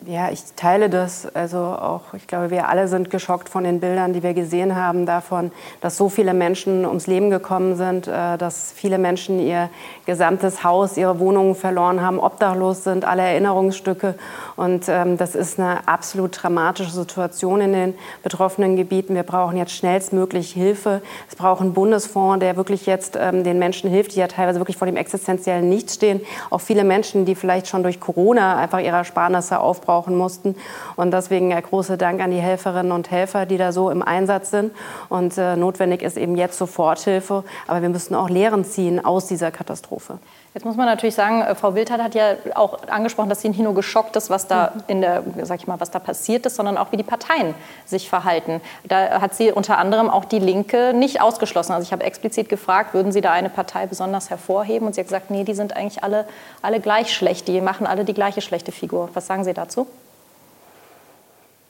Ja, 0.08 0.30
ich 0.30 0.44
teile 0.56 0.88
das. 0.88 1.28
Also 1.34 1.58
auch, 1.58 2.14
ich 2.14 2.28
glaube, 2.28 2.52
wir 2.52 2.70
alle 2.70 2.88
sind 2.88 3.10
geschockt 3.10 3.50
von 3.50 3.64
den 3.64 3.80
Bildern, 3.80 4.14
die 4.14 4.22
wir 4.22 4.36
gesehen 4.36 4.76
haben, 4.76 5.08
davon, 5.08 5.52
dass 5.82 5.98
so 5.98 6.10
viele 6.10 6.36
Menschen 6.36 6.86
ums 6.86 7.08
Leben 7.08 7.32
gekommen 7.32 7.76
sind, 7.76 8.08
äh, 8.08 8.38
dass 8.38 8.72
viele 8.72 9.00
Menschen 9.00 9.40
ihr 9.40 9.70
gesamtes 10.06 10.64
Haus, 10.64 10.98
ihre 10.98 11.18
Wohnungen 11.18 11.56
verloren 11.56 12.02
haben, 12.02 12.20
obdachlos 12.20 12.84
sind, 12.84 13.04
alle 13.04 13.24
Erinnerungsstücke. 13.24 14.14
Und 14.56 14.88
ähm, 14.90 15.18
das 15.18 15.34
ist 15.34 15.60
eine 15.60 15.88
absolut 15.88 16.38
dramatische 16.40 16.92
Situation 16.92 17.62
in 17.62 17.74
den 17.74 17.94
betroffenen 18.22 18.76
Gebieten. 18.76 19.16
Wir 19.16 19.24
brauchen 19.24 19.58
jetzt 19.58 19.72
schnellstmöglich 19.72 20.52
Hilfe. 20.52 21.02
Es 21.28 21.36
braucht 21.36 21.62
einen 21.62 21.74
Bundesfonds, 21.74 22.42
der 22.42 22.58
wirklich 22.58 22.86
jetzt 22.86 23.18
ähm, 23.20 23.44
den 23.44 23.58
Menschen 23.58 23.90
hilft, 23.90 24.14
die 24.14 24.20
ja 24.20 24.28
teilweise 24.28 24.60
wirklich 24.60 24.78
vor 24.78 24.86
dem 24.86 24.98
existenziellen 24.98 25.68
Nichts 25.68 25.96
stehen. 25.96 26.22
Auch 26.52 26.62
viele 26.62 26.84
Menschen, 26.84 27.26
die 27.26 27.34
vielleicht 27.34 27.68
schon 27.68 27.82
durch 27.82 28.00
Corona 28.00 28.58
einfach 28.58 28.80
ihre 28.80 28.98
Ersparnisse 28.98 29.60
aufbrauchen 29.60 29.95
aufbrauchen 29.96 30.16
mussten. 30.16 30.56
Und 30.96 31.12
deswegen 31.12 31.54
ein 31.54 31.64
großer 31.64 31.98
Dank 31.98 32.22
an 32.22 32.32
die 32.32 32.38
Helferinnen 32.38 32.92
und 32.92 33.12
Helfer, 33.12 33.46
die 33.46 33.58
da 33.58 33.72
so 33.72 33.90
im 33.90 34.02
Einsatz 34.02 34.52
sind. 34.52 34.72
Und 35.10 35.38
äh, 35.38 35.56
notwendig 35.56 36.02
ist 36.02 36.18
eben 36.18 36.36
jetzt 36.36 36.58
Soforthilfe. 36.58 37.44
Aber 37.68 37.82
wir 37.82 37.90
müssen 37.90 38.16
auch 38.16 38.30
Lehren 38.30 38.66
ziehen 38.66 39.04
aus 39.04 39.28
dieser 39.28 39.52
Katastrophe. 39.52 40.20
Jetzt 40.56 40.64
muss 40.64 40.78
man 40.78 40.86
natürlich 40.86 41.16
sagen, 41.16 41.42
äh, 41.42 41.54
Frau 41.54 41.76
Wildhardt 41.76 42.02
hat 42.02 42.16
ja 42.16 42.36
auch 42.56 42.88
angesprochen, 42.88 43.28
dass 43.28 43.42
sie 43.42 43.50
nicht 43.50 43.60
nur 43.60 43.76
geschockt 43.76 44.16
ist, 44.16 44.30
was 44.30 44.48
da 44.48 44.72
in 44.88 45.02
der, 45.02 45.22
sag 45.42 45.60
ich 45.60 45.68
mal, 45.68 45.82
was 45.82 45.92
da 45.92 46.00
passiert 46.00 46.46
ist, 46.46 46.56
sondern 46.56 46.78
auch 46.78 46.94
wie 46.94 46.98
die 46.98 47.04
Parteien 47.04 47.54
sich 47.86 48.08
verhalten. 48.08 48.62
Da 48.86 49.20
hat 49.20 49.36
sie 49.36 49.52
unter 49.52 49.78
anderem 49.78 50.10
auch 50.10 50.24
die 50.24 50.40
Linke 50.40 50.94
nicht 50.94 51.20
ausgeschlossen. 51.20 51.74
Also 51.74 51.86
ich 51.86 51.92
habe 51.92 52.06
explizit 52.06 52.48
gefragt, 52.48 52.94
würden 52.94 53.12
Sie 53.12 53.20
da 53.20 53.34
eine 53.34 53.50
Partei 53.50 53.86
besonders 53.86 54.30
hervorheben? 54.30 54.88
Und 54.88 54.96
sie 54.96 55.02
hat 55.02 55.08
gesagt, 55.08 55.30
nee, 55.30 55.44
die 55.44 55.54
sind 55.54 55.76
eigentlich 55.76 56.06
alle, 56.06 56.26
alle 56.62 56.80
gleich 56.80 57.14
schlecht. 57.14 57.50
Die 57.50 57.60
machen 57.60 57.86
alle 57.86 58.06
die 58.06 58.14
gleiche 58.14 58.40
schlechte 58.40 58.72
Figur. 58.72 59.10
Was 59.14 59.28
sagen 59.28 59.44
Sie 59.44 59.54
dazu? 59.54 59.88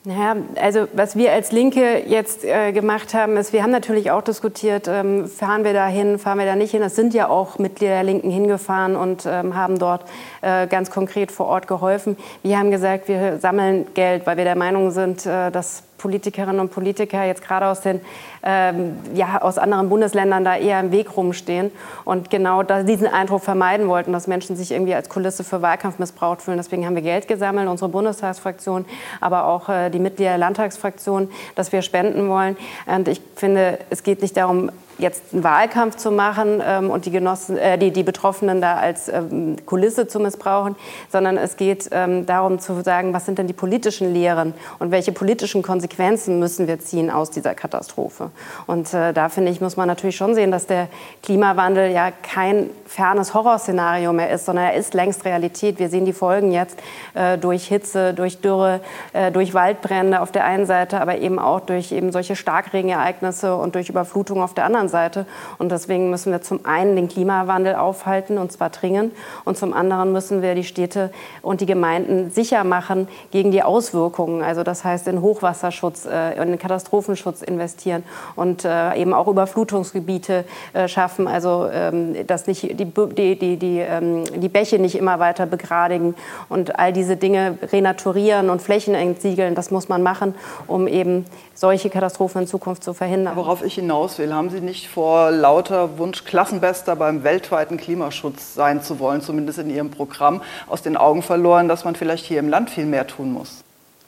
Naja, 0.07 0.35
also 0.61 0.87
was 0.93 1.15
wir 1.15 1.31
als 1.31 1.51
Linke 1.51 2.03
jetzt 2.05 2.45
äh, 2.45 2.71
gemacht 2.71 3.15
haben, 3.15 3.37
ist, 3.37 3.53
wir 3.53 3.63
haben 3.63 3.71
natürlich 3.71 4.11
auch 4.11 4.21
diskutiert, 4.21 4.87
ähm, 4.87 5.27
fahren 5.27 5.63
wir 5.63 5.73
da 5.73 5.87
hin, 5.87 6.19
fahren 6.19 6.37
wir 6.37 6.45
da 6.45 6.55
nicht 6.55 6.71
hin. 6.71 6.83
Es 6.83 6.95
sind 6.95 7.15
ja 7.15 7.27
auch 7.27 7.57
Mitglieder 7.57 7.95
der 7.95 8.03
Linken 8.03 8.29
hingefahren 8.29 8.95
und 8.95 9.25
ähm, 9.25 9.55
haben 9.55 9.79
dort 9.79 10.03
äh, 10.43 10.67
ganz 10.67 10.91
konkret 10.91 11.31
vor 11.31 11.47
Ort 11.47 11.67
geholfen. 11.67 12.17
Wir 12.43 12.59
haben 12.59 12.69
gesagt, 12.69 13.07
wir 13.07 13.39
sammeln 13.39 13.87
Geld, 13.95 14.27
weil 14.27 14.37
wir 14.37 14.43
der 14.43 14.55
Meinung 14.55 14.91
sind, 14.91 15.25
äh, 15.25 15.49
dass 15.49 15.81
Politikerinnen 16.05 16.59
und 16.59 16.69
Politiker 16.69 17.23
jetzt 17.23 17.41
gerade 17.41 17.65
aus 17.65 17.81
den 17.81 17.99
ähm, 18.43 18.95
ja, 19.15 19.41
aus 19.41 19.57
anderen 19.57 19.89
Bundesländern 19.89 20.45
da 20.45 20.55
eher 20.55 20.79
im 20.79 20.91
Weg 20.91 21.17
rumstehen 21.17 21.71
und 22.03 22.29
genau 22.29 22.61
diesen 22.61 23.07
Eindruck 23.07 23.41
vermeiden 23.41 23.87
wollten, 23.87 24.13
dass 24.13 24.27
Menschen 24.27 24.55
sich 24.55 24.71
irgendwie 24.71 24.93
als 24.93 25.09
Kulisse 25.09 25.43
für 25.43 25.63
Wahlkampf 25.63 25.97
missbraucht 25.97 26.43
fühlen. 26.43 26.57
Deswegen 26.57 26.85
haben 26.85 26.93
wir 26.93 27.01
Geld 27.01 27.27
gesammelt, 27.27 27.67
unsere 27.67 27.89
Bundestagsfraktion, 27.89 28.85
aber 29.19 29.47
auch 29.47 29.67
äh, 29.67 29.89
die 29.89 29.97
Mitglieder 29.97 30.31
der 30.31 30.37
Landtagsfraktion, 30.37 31.31
dass 31.55 31.71
wir 31.71 31.81
spenden 31.81 32.29
wollen. 32.29 32.55
Und 32.85 33.07
ich 33.07 33.19
finde, 33.35 33.79
es 33.89 34.03
geht 34.03 34.21
nicht 34.21 34.37
darum, 34.37 34.69
jetzt 34.97 35.33
einen 35.33 35.43
Wahlkampf 35.43 35.97
zu 35.97 36.11
machen 36.11 36.61
ähm, 36.65 36.89
und 36.89 37.05
die, 37.05 37.11
Genossen, 37.11 37.57
äh, 37.57 37.77
die, 37.77 37.91
die 37.91 38.03
Betroffenen 38.03 38.61
da 38.61 38.75
als 38.75 39.09
ähm, 39.09 39.57
Kulisse 39.65 40.07
zu 40.07 40.19
missbrauchen, 40.19 40.75
sondern 41.11 41.37
es 41.37 41.57
geht 41.57 41.89
ähm, 41.91 42.25
darum 42.25 42.59
zu 42.59 42.81
sagen, 42.81 43.13
was 43.13 43.25
sind 43.25 43.37
denn 43.37 43.47
die 43.47 43.53
politischen 43.53 44.13
Lehren 44.13 44.53
und 44.79 44.91
welche 44.91 45.11
politischen 45.11 45.63
Konsequenzen 45.63 46.39
müssen 46.39 46.67
wir 46.67 46.79
ziehen 46.79 47.11
aus 47.11 47.31
dieser 47.31 47.55
Katastrophe. 47.55 48.31
Und 48.67 48.93
äh, 48.93 49.13
da 49.13 49.29
finde 49.29 49.51
ich, 49.51 49.61
muss 49.61 49.77
man 49.77 49.87
natürlich 49.87 50.15
schon 50.15 50.35
sehen, 50.35 50.51
dass 50.51 50.65
der 50.65 50.87
Klimawandel 51.23 51.91
ja 51.91 52.11
kein 52.11 52.69
fernes 52.85 53.33
Horrorszenario 53.33 54.13
mehr 54.13 54.29
ist, 54.29 54.45
sondern 54.45 54.65
er 54.65 54.73
ist 54.75 54.93
längst 54.93 55.25
Realität. 55.25 55.79
Wir 55.79 55.89
sehen 55.89 56.05
die 56.05 56.13
Folgen 56.13 56.51
jetzt 56.51 56.77
äh, 57.13 57.37
durch 57.37 57.67
Hitze, 57.67 58.13
durch 58.13 58.39
Dürre, 58.41 58.79
äh, 59.13 59.31
durch 59.31 59.53
Waldbrände 59.53 60.21
auf 60.21 60.31
der 60.31 60.45
einen 60.45 60.65
Seite, 60.65 61.01
aber 61.01 61.17
eben 61.17 61.39
auch 61.39 61.59
durch 61.59 61.91
eben 61.91 62.11
solche 62.11 62.35
Starkregenereignisse 62.35 63.55
und 63.55 63.75
durch 63.75 63.89
Überflutung 63.89 64.41
auf 64.41 64.53
der 64.53 64.65
anderen 64.65 64.84
Seite. 64.87 65.25
Und 65.57 65.71
deswegen 65.71 66.09
müssen 66.09 66.31
wir 66.31 66.41
zum 66.41 66.65
einen 66.65 66.95
den 66.95 67.07
Klimawandel 67.07 67.75
aufhalten, 67.75 68.37
und 68.37 68.51
zwar 68.51 68.69
dringend, 68.69 69.13
und 69.43 69.57
zum 69.57 69.73
anderen 69.73 70.11
müssen 70.11 70.41
wir 70.41 70.55
die 70.55 70.63
Städte 70.63 71.11
und 71.41 71.61
die 71.61 71.65
Gemeinden 71.65 72.31
sicher 72.31 72.63
machen 72.63 73.07
gegen 73.31 73.51
die 73.51 73.63
Auswirkungen. 73.63 74.41
Also 74.41 74.63
das 74.63 74.83
heißt 74.83 75.07
in 75.07 75.21
Hochwasserschutz, 75.21 76.05
äh, 76.05 76.41
in 76.41 76.57
Katastrophenschutz 76.57 77.41
investieren 77.41 78.03
und 78.35 78.65
äh, 78.65 78.95
eben 78.95 79.13
auch 79.13 79.27
Überflutungsgebiete 79.27 80.45
äh, 80.73 80.87
schaffen. 80.87 81.27
Also 81.27 81.67
ähm, 81.71 82.15
dass 82.27 82.47
nicht 82.47 82.79
die, 82.79 82.85
die, 82.85 83.35
die, 83.37 83.57
die, 83.57 83.79
ähm, 83.79 84.23
die 84.35 84.49
Bäche 84.49 84.79
nicht 84.79 84.95
immer 84.95 85.19
weiter 85.19 85.45
begradigen 85.45 86.15
und 86.49 86.77
all 86.79 86.93
diese 86.93 87.17
Dinge 87.17 87.57
renaturieren 87.71 88.49
und 88.49 88.61
Flächen 88.61 88.95
entsiegeln. 88.95 89.55
Das 89.55 89.71
muss 89.71 89.89
man 89.89 90.03
machen, 90.03 90.35
um 90.67 90.87
eben 90.87 91.25
solche 91.53 91.89
Katastrophen 91.89 92.41
in 92.41 92.47
Zukunft 92.47 92.83
zu 92.83 92.93
verhindern. 92.93 93.35
Worauf 93.35 93.63
ich 93.63 93.75
hinaus 93.75 94.19
will, 94.19 94.33
haben 94.33 94.49
Sie 94.49 94.61
nicht 94.61 94.74
vor 94.89 95.31
lauter 95.31 95.97
Wunsch, 95.97 96.23
Klassenbester 96.25 96.95
beim 96.95 97.23
weltweiten 97.23 97.77
Klimaschutz 97.77 98.53
sein 98.53 98.81
zu 98.81 98.99
wollen, 98.99 99.21
zumindest 99.21 99.59
in 99.59 99.69
Ihrem 99.69 99.91
Programm, 99.91 100.41
aus 100.67 100.81
den 100.81 100.97
Augen 100.97 101.21
verloren, 101.21 101.67
dass 101.67 101.85
man 101.85 101.95
vielleicht 101.95 102.25
hier 102.25 102.39
im 102.39 102.49
Land 102.49 102.69
viel 102.69 102.85
mehr 102.85 103.07
tun 103.07 103.33
muss? 103.33 103.63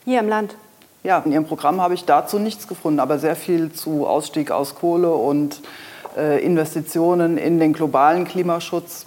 Hier 0.06 0.20
im 0.20 0.28
Land? 0.28 0.56
Ja, 1.04 1.20
in 1.26 1.32
Ihrem 1.32 1.46
Programm 1.46 1.82
habe 1.82 1.94
ich 1.94 2.06
dazu 2.06 2.40
nichts 2.40 2.68
gefunden, 2.68 3.00
aber 3.00 3.20
sehr 3.20 3.36
viel 3.36 3.72
zu 3.72 4.06
Ausstieg 4.06 4.52
aus 4.52 4.76
Kohle 4.76 5.12
und 5.12 5.62
äh, 6.18 6.44
Investitionen 6.44 7.38
in 7.38 7.60
den 7.60 7.74
globalen 7.74 8.26
Klimaschutz. 8.26 9.06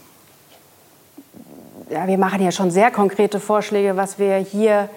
Ja, 1.90 2.06
wir 2.06 2.18
machen 2.18 2.42
ja 2.42 2.52
schon 2.52 2.70
sehr 2.70 2.90
konkrete 2.90 3.40
Vorschläge, 3.40 3.96
was 3.96 4.18
wir 4.18 4.36
hier 4.36 4.88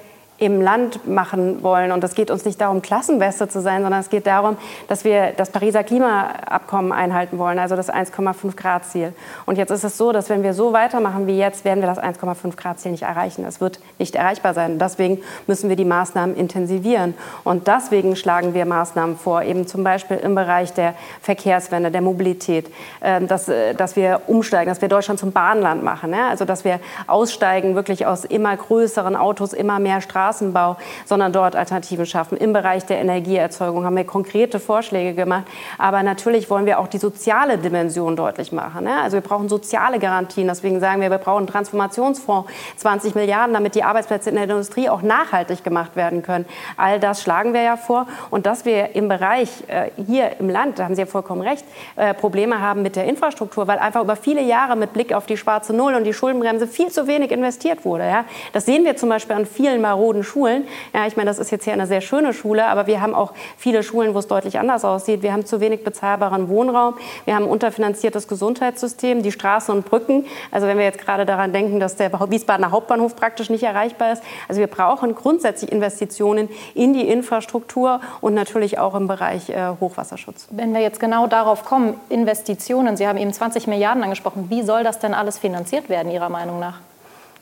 im 0.44 0.62
Land 0.62 1.08
machen 1.08 1.64
wollen. 1.64 1.92
Und 1.92 2.04
es 2.04 2.16
geht 2.16 2.30
uns 2.30 2.46
nicht 2.46 2.60
darum, 2.60 2.82
Klassenbeste 2.82 3.48
zu 3.48 3.62
sein, 3.62 3.82
sondern 3.82 4.02
es 4.02 4.10
geht 4.10 4.28
darum, 4.28 4.58
dass 4.88 5.04
wir 5.04 5.32
das 5.38 5.50
Pariser 5.50 5.84
Klimaabkommen 5.84 6.92
einhalten 6.92 7.38
wollen, 7.38 7.60
also 7.60 7.76
das 7.76 7.92
1,5 7.92 8.56
Grad 8.56 8.86
Ziel. 8.86 9.14
Und 9.46 9.58
jetzt 9.58 9.72
ist 9.72 9.84
es 9.84 9.98
so, 9.98 10.12
dass 10.12 10.30
wenn 10.30 10.44
wir 10.44 10.54
so 10.54 10.74
weitermachen 10.74 11.28
wie 11.28 11.38
jetzt, 11.38 11.66
werden 11.66 11.82
wir 11.82 11.88
das 11.88 12.00
1,5 12.00 12.56
Grad 12.56 12.80
Ziel 12.80 12.92
nicht 12.92 13.04
erreichen. 13.04 13.46
Es 13.46 13.62
wird 13.62 13.80
nicht 14.00 14.16
erreichbar 14.16 14.54
sein. 14.54 14.80
Deswegen 14.80 15.20
müssen 15.48 15.70
wir 15.70 15.76
die 15.76 15.86
Maßnahmen 15.86 16.36
intensivieren. 16.36 17.14
Und 17.44 17.68
deswegen 17.68 18.16
schlagen 18.16 18.54
wir 18.54 18.66
Maßnahmen 18.66 19.18
vor, 19.18 19.44
eben 19.44 19.68
zum 19.68 19.84
Beispiel 19.84 20.18
im 20.18 20.36
Bereich 20.36 20.74
der 20.74 20.96
Verkehrswende, 21.22 21.92
der 21.92 22.02
Mobilität, 22.02 22.72
ähm, 23.02 23.28
dass, 23.28 23.48
äh, 23.48 23.74
dass 23.76 23.96
wir 23.96 24.22
umsteigen, 24.28 24.70
dass 24.70 24.82
wir 24.82 24.90
Deutschland 24.90 25.20
zum 25.20 25.32
Bahnland 25.32 25.84
machen. 25.84 26.14
Also 26.14 26.46
dass 26.46 26.66
wir 26.66 26.80
aussteigen 27.08 27.76
wirklich 27.76 28.06
aus 28.06 28.26
immer 28.26 28.56
größeren 28.56 29.16
Autos, 29.16 29.54
immer 29.54 29.80
mehr 29.80 30.02
Straßen 30.02 30.33
Straßenbau, 30.34 30.78
sondern 31.06 31.32
dort 31.32 31.56
Alternativen 31.56 32.06
schaffen. 32.06 32.38
Im 32.38 32.54
Bereich 32.54 32.86
der 32.86 33.00
Energieerzeugung 33.00 33.86
haben 33.86 33.96
wir 33.96 34.06
konkrete 34.06 34.60
Vorschläge 34.60 35.14
gemacht. 35.14 35.46
Aber 35.78 36.04
natürlich 36.04 36.50
wollen 36.50 36.66
wir 36.66 36.80
auch 36.80 36.88
die 36.88 36.98
soziale 36.98 37.58
Dimension 37.58 38.16
deutlich 38.16 38.52
machen. 38.52 38.86
Ne? 38.86 39.02
Also 39.02 39.18
wir 39.18 39.22
brauchen 39.22 39.50
soziale 39.50 40.00
Garantien. 40.00 40.48
Deswegen 40.48 40.80
sagen 40.80 41.02
wir, 41.02 41.12
wir 41.12 41.18
brauchen 41.18 41.40
einen 41.40 41.48
Transformationsfonds, 41.48 42.50
20 42.78 43.16
Milliarden, 43.16 43.54
damit 43.54 43.76
die 43.76 43.84
Arbeitsplätze 43.84 44.30
in 44.30 44.36
der 44.36 44.46
Industrie 44.46 44.90
auch 44.90 45.02
nachhaltig 45.02 45.64
gemacht 45.64 45.96
werden 45.96 46.24
können. 46.24 46.46
All 46.78 47.00
das 47.00 47.22
schlagen 47.22 47.54
wir 47.54 47.62
ja 47.62 47.78
vor. 47.78 48.08
Und 48.30 48.46
dass 48.46 48.66
wir 48.66 48.96
im 48.96 49.08
Bereich 49.08 49.50
äh, 49.68 49.92
hier 50.08 50.40
im 50.40 50.50
Land, 50.50 50.80
da 50.80 50.86
haben 50.86 50.96
Sie 50.96 51.02
ja 51.02 51.06
vollkommen 51.06 51.42
recht, 51.42 51.66
äh, 51.96 52.14
Probleme 52.14 52.60
haben 52.60 52.82
mit 52.82 52.96
der 52.96 53.06
Infrastruktur, 53.06 53.68
weil 53.68 53.80
einfach 53.80 54.02
über 54.02 54.16
viele 54.16 54.42
Jahre 54.42 54.76
mit 54.76 54.94
Blick 54.94 55.14
auf 55.14 55.26
die 55.26 55.38
schwarze 55.38 55.74
Null 55.74 55.94
und 55.96 56.04
die 56.04 56.14
Schuldenbremse 56.14 56.68
viel 56.68 56.90
zu 56.90 57.08
wenig 57.08 57.32
investiert 57.32 57.86
wurde. 57.86 58.04
Das 58.52 58.66
sehen 58.66 58.86
wir 58.86 58.96
zum 58.96 59.10
Beispiel 59.10 59.36
an 59.36 59.46
vielen 59.46 59.82
maroden 59.82 60.13
Schulen. 60.22 60.66
Ja, 60.94 61.08
ich 61.08 61.18
meine, 61.18 61.32
das 61.32 61.40
ist 61.40 61.50
jetzt 61.50 61.64
hier 61.64 61.74
eine 61.74 61.88
sehr 61.88 62.02
schöne 62.02 62.34
Schule, 62.34 62.68
aber 62.68 62.86
wir 62.86 63.02
haben 63.02 63.16
auch 63.16 63.34
viele 63.58 63.82
Schulen, 63.82 64.14
wo 64.14 64.20
es 64.20 64.28
deutlich 64.28 64.60
anders 64.60 64.86
aussieht. 64.86 65.24
Wir 65.24 65.34
haben 65.34 65.46
zu 65.46 65.60
wenig 65.60 65.84
bezahlbaren 65.84 66.50
Wohnraum, 66.50 66.96
wir 67.26 67.34
haben 67.36 67.46
ein 67.46 67.50
unterfinanziertes 67.50 68.28
Gesundheitssystem, 68.28 69.24
die 69.24 69.32
Straßen 69.32 69.74
und 69.74 69.86
Brücken. 69.86 70.26
Also 70.52 70.68
wenn 70.68 70.78
wir 70.78 70.86
jetzt 70.86 71.00
gerade 71.00 71.26
daran 71.26 71.54
denken, 71.54 71.80
dass 71.80 71.96
der 71.96 72.12
Wiesbadener 72.30 72.72
Hauptbahnhof 72.72 73.16
praktisch 73.16 73.50
nicht 73.50 73.64
erreichbar 73.64 74.14
ist. 74.14 74.24
Also 74.48 74.60
wir 74.60 74.68
brauchen 74.68 75.16
grundsätzlich 75.16 75.72
Investitionen 75.72 76.50
in 76.74 76.94
die 76.94 77.08
Infrastruktur 77.08 78.02
und 78.22 78.34
natürlich 78.34 78.80
auch 78.80 78.96
im 78.96 79.08
Bereich 79.08 79.50
äh, 79.50 79.70
Hochwasserschutz. 79.80 80.48
Wenn 80.52 80.74
wir 80.74 80.82
jetzt 80.82 81.00
genau 81.00 81.28
darauf 81.28 81.64
kommen, 81.64 82.00
Investitionen, 82.10 82.98
Sie 82.98 83.08
haben 83.08 83.18
eben 83.18 83.32
20 83.32 83.68
Milliarden 83.68 84.04
angesprochen, 84.04 84.50
wie 84.50 84.64
soll 84.64 84.84
das 84.84 85.00
denn 85.00 85.14
alles 85.14 85.38
finanziert 85.38 85.90
werden 85.90 86.12
Ihrer 86.12 86.30
Meinung 86.30 86.60
nach? 86.60 86.80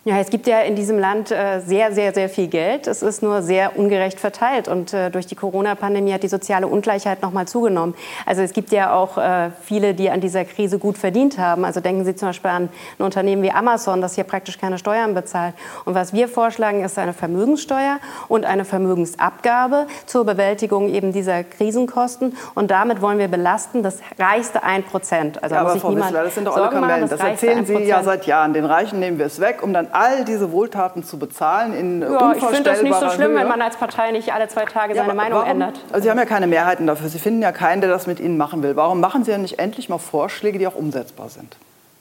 Ja, 0.03 0.17
es 0.17 0.31
gibt 0.31 0.47
ja 0.47 0.61
in 0.61 0.75
diesem 0.75 0.97
Land 0.97 1.29
äh, 1.29 1.59
sehr, 1.59 1.93
sehr, 1.93 2.11
sehr 2.11 2.27
viel 2.27 2.47
Geld. 2.47 2.87
Es 2.87 3.03
ist 3.03 3.21
nur 3.21 3.43
sehr 3.43 3.77
ungerecht 3.77 4.19
verteilt. 4.19 4.67
Und 4.67 4.93
äh, 4.93 5.11
durch 5.11 5.27
die 5.27 5.35
Corona-Pandemie 5.35 6.11
hat 6.11 6.23
die 6.23 6.27
soziale 6.27 6.65
Ungleichheit 6.65 7.21
noch 7.21 7.31
mal 7.31 7.47
zugenommen. 7.47 7.93
Also 8.25 8.41
es 8.41 8.51
gibt 8.53 8.71
ja 8.71 8.95
auch 8.95 9.19
äh, 9.19 9.51
viele, 9.61 9.93
die 9.93 10.09
an 10.09 10.19
dieser 10.19 10.43
Krise 10.43 10.79
gut 10.79 10.97
verdient 10.97 11.37
haben. 11.37 11.65
Also 11.65 11.81
denken 11.81 12.03
Sie 12.03 12.15
zum 12.15 12.29
Beispiel 12.29 12.49
an 12.49 12.69
ein 12.97 13.05
Unternehmen 13.05 13.43
wie 13.43 13.51
Amazon, 13.51 14.01
das 14.01 14.15
hier 14.15 14.23
praktisch 14.23 14.57
keine 14.57 14.79
Steuern 14.79 15.13
bezahlt. 15.13 15.53
Und 15.85 15.93
was 15.93 16.13
wir 16.13 16.27
vorschlagen, 16.27 16.83
ist 16.83 16.97
eine 16.97 17.13
Vermögenssteuer 17.13 17.99
und 18.27 18.43
eine 18.43 18.65
Vermögensabgabe 18.65 19.85
zur 20.07 20.25
Bewältigung 20.25 20.89
eben 20.89 21.13
dieser 21.13 21.43
Krisenkosten. 21.43 22.35
Und 22.55 22.71
damit 22.71 23.03
wollen 23.03 23.19
wir 23.19 23.27
belasten 23.27 23.83
das 23.83 23.99
reichste 24.17 24.63
1 24.63 24.87
Prozent. 24.87 25.43
Also 25.43 25.53
ja, 25.53 25.61
aber 25.61 25.75
Frau 25.75 25.95
Wissler, 25.95 26.23
das 26.23 26.33
sind 26.33 26.47
doch 26.47 26.57
alle 26.57 26.69
Kamellen. 26.69 27.07
Das 27.07 27.19
erzählen 27.19 27.67
Sie 27.67 27.83
ja 27.83 28.01
seit 28.01 28.25
Jahren. 28.25 28.53
Den 28.53 28.65
Reichen 28.65 28.99
nehmen 28.99 29.19
wir 29.19 29.27
es 29.27 29.39
weg, 29.39 29.61
um 29.61 29.73
dann 29.73 29.90
all 29.93 30.25
diese 30.25 30.51
Wohltaten 30.51 31.03
zu 31.03 31.17
bezahlen 31.19 31.73
in 31.73 32.01
ja, 32.01 32.33
Ich 32.33 32.43
finde 32.43 32.63
das 32.63 32.81
nicht 32.81 32.99
so 32.99 33.09
schlimm, 33.09 33.31
Höhe. 33.31 33.39
wenn 33.39 33.47
man 33.47 33.61
als 33.61 33.77
Partei 33.77 34.11
nicht 34.11 34.33
alle 34.33 34.47
zwei 34.47 34.65
Tage 34.65 34.95
ja, 34.95 35.03
seine 35.03 35.13
Meinung 35.13 35.39
warum, 35.39 35.49
ändert. 35.49 35.79
Also 35.91 36.03
Sie 36.03 36.09
haben 36.09 36.17
ja 36.17 36.25
keine 36.25 36.47
Mehrheiten 36.47 36.87
dafür. 36.87 37.09
Sie 37.09 37.19
finden 37.19 37.41
ja 37.41 37.51
keinen, 37.51 37.81
der 37.81 37.89
das 37.89 38.07
mit 38.07 38.19
Ihnen 38.19 38.37
machen 38.37 38.63
will. 38.63 38.75
Warum 38.75 38.99
machen 38.99 39.23
Sie 39.23 39.31
ja 39.31 39.37
nicht 39.37 39.59
endlich 39.59 39.89
mal 39.89 39.97
Vorschläge, 39.97 40.59
die 40.59 40.67
auch 40.67 40.75
umsetzbar 40.75 41.29
sind? 41.29 41.55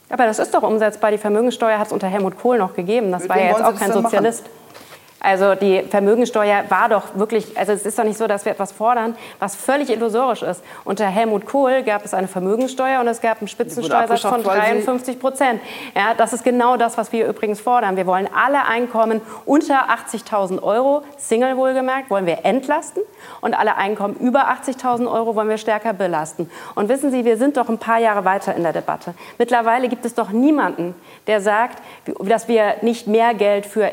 Aber 0.09 0.27
das 0.27 0.39
ist 0.39 0.53
doch 0.55 0.63
umsetzbar. 0.63 1.13
Die 1.13 1.19
Vermögenssteuer 1.19 1.79
hat 1.79 1.87
es 1.87 1.93
unter 1.93 2.09
Helmut 2.09 2.39
Kohl 2.39 2.59
noch 2.59 2.75
gegeben. 2.75 3.13
Das 3.13 3.23
mit 3.23 3.31
war 3.31 3.39
ja 3.39 3.47
jetzt 3.47 3.63
auch 3.63 3.77
kein 3.77 3.93
Sozialist. 3.93 4.43
Machen? 4.43 4.55
Also 5.21 5.55
die 5.55 5.83
Vermögensteuer 5.83 6.65
war 6.71 6.89
doch 6.89 7.15
wirklich, 7.15 7.57
also 7.59 7.73
es 7.73 7.85
ist 7.85 7.99
doch 7.99 8.05
nicht 8.05 8.17
so, 8.17 8.27
dass 8.27 8.45
wir 8.47 8.53
etwas 8.53 8.73
fordern, 8.73 9.17
was 9.39 9.55
völlig 9.55 9.91
illusorisch 9.91 10.43
ist. 10.43 10.63
Unter 10.85 11.07
Helmut 11.07 11.45
Kohl 11.45 11.83
gab 11.83 12.05
es 12.05 12.15
eine 12.15 12.27
Vermögensteuer 12.27 13.01
und 13.01 13.09
es 13.09 13.21
gab 13.21 13.39
einen 13.41 13.49
Spitzensteuersatz 13.49 14.23
von 14.23 14.43
53 14.43 15.21
Prozent. 15.21 15.61
Ja, 15.95 16.15
das 16.17 16.33
ist 16.33 16.43
genau 16.43 16.77
das, 16.77 16.97
was 16.97 17.13
wir 17.13 17.27
übrigens 17.27 17.61
fordern. 17.61 17.97
Wir 17.97 18.07
wollen 18.07 18.29
alle 18.35 18.65
Einkommen 18.65 19.21
unter 19.45 19.89
80.000 19.91 20.63
Euro, 20.63 21.03
Single 21.19 21.57
wohlgemerkt, 21.57 22.11
wollen 22.11 22.27
wir 22.27 22.45
entlasten 22.45 23.03
und 23.43 23.53
alle 23.53 23.77
Einkommen 23.77 24.17
über 24.17 24.49
80.000 24.51 25.11
Euro 25.11 25.37
wollen 25.37 25.49
wir 25.49 25.59
stärker 25.59 25.93
belasten. 25.93 26.51
Und 26.75 26.89
wissen 26.89 27.11
Sie, 27.11 27.27
wir 27.27 27.37
sind 27.37 27.59
doch 27.59 27.69
ein 27.69 27.79
paar 27.79 27.99
Jahre 27.99 28.25
weiter 28.25 28.55
in 28.55 28.63
der 28.63 28.73
Debatte. 28.73 29.15
Mittlerweile 29.37 29.89
gibt 29.89 30.07
es 30.07 30.15
doch 30.15 30.31
niemanden, 30.31 30.95
der 31.27 31.41
sagt, 31.41 31.83
dass 32.21 32.49
wir 32.49 32.77
nicht 32.81 33.07
mehr 33.07 33.35
Geld 33.35 33.67
für 33.67 33.85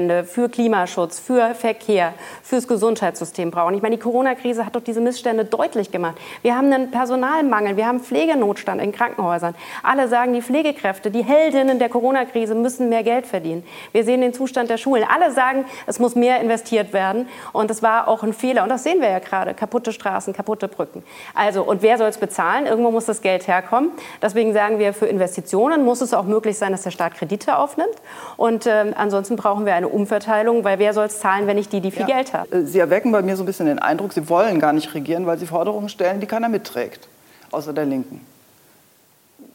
Energiewende, 0.00 0.24
für 0.24 0.48
Klimaschutz, 0.48 1.18
für 1.18 1.54
Verkehr, 1.54 2.14
fürs 2.42 2.66
Gesundheitssystem 2.66 3.50
brauchen. 3.50 3.74
Ich 3.74 3.82
meine, 3.82 3.96
die 3.96 4.02
Corona-Krise 4.02 4.64
hat 4.64 4.76
doch 4.76 4.82
diese 4.82 5.00
Missstände 5.00 5.44
deutlich 5.44 5.90
gemacht. 5.90 6.16
Wir 6.42 6.56
haben 6.56 6.72
einen 6.72 6.90
Personalmangel, 6.90 7.76
wir 7.76 7.86
haben 7.86 8.00
Pflegenotstand 8.00 8.80
in 8.80 8.92
Krankenhäusern. 8.92 9.54
Alle 9.82 10.08
sagen, 10.08 10.32
die 10.32 10.42
Pflegekräfte, 10.42 11.10
die 11.10 11.22
Heldinnen 11.22 11.78
der 11.78 11.88
Corona-Krise 11.88 12.54
müssen 12.54 12.88
mehr 12.88 13.02
Geld 13.02 13.26
verdienen. 13.26 13.64
Wir 13.92 14.04
sehen 14.04 14.20
den 14.20 14.32
Zustand 14.32 14.70
der 14.70 14.78
Schulen. 14.78 15.04
Alle 15.08 15.32
sagen, 15.32 15.64
es 15.86 15.98
muss 15.98 16.14
mehr 16.14 16.40
investiert 16.40 16.92
werden. 16.92 17.28
Und 17.52 17.70
es 17.70 17.82
war 17.82 18.08
auch 18.08 18.22
ein 18.22 18.32
Fehler. 18.32 18.62
Und 18.62 18.68
das 18.70 18.82
sehen 18.82 19.00
wir 19.00 19.10
ja 19.10 19.18
gerade. 19.18 19.54
Kaputte 19.54 19.92
Straßen, 19.92 20.32
kaputte 20.32 20.68
Brücken. 20.68 21.02
Also, 21.34 21.62
und 21.62 21.82
wer 21.82 21.98
soll 21.98 22.08
es 22.08 22.18
bezahlen? 22.18 22.66
Irgendwo 22.66 22.90
muss 22.90 23.06
das 23.06 23.20
Geld 23.20 23.46
herkommen. 23.46 23.90
Deswegen 24.22 24.52
sagen 24.52 24.78
wir, 24.78 24.94
für 24.94 25.06
Investitionen 25.06 25.84
muss 25.84 26.00
es 26.00 26.14
auch 26.14 26.24
möglich 26.24 26.56
sein, 26.58 26.72
dass 26.72 26.82
der 26.82 26.90
Staat 26.90 27.14
Kredite 27.14 27.58
aufnimmt. 27.58 27.94
Und 28.36 28.66
äh, 28.66 28.92
ansonsten 28.96 29.36
brauchen 29.36 29.66
wir 29.66 29.74
eine 29.74 29.89
Umverteilung, 29.90 30.64
weil 30.64 30.78
wer 30.78 30.92
soll 30.94 31.06
es 31.06 31.20
zahlen, 31.20 31.46
wenn 31.46 31.56
nicht 31.56 31.72
die, 31.72 31.80
die 31.80 31.90
viel 31.90 32.08
ja. 32.08 32.16
Geld 32.16 32.32
haben? 32.32 32.52
Äh, 32.52 32.62
Sie 32.66 32.78
erwecken 32.78 33.12
bei 33.12 33.22
mir 33.22 33.36
so 33.36 33.42
ein 33.42 33.46
bisschen 33.46 33.66
den 33.66 33.78
Eindruck, 33.78 34.12
Sie 34.12 34.28
wollen 34.28 34.60
gar 34.60 34.72
nicht 34.72 34.94
regieren, 34.94 35.26
weil 35.26 35.38
Sie 35.38 35.46
Forderungen 35.46 35.88
stellen, 35.88 36.20
die 36.20 36.26
keiner 36.26 36.48
mitträgt, 36.48 37.08
außer 37.50 37.72
der 37.72 37.84
Linken. 37.84 38.24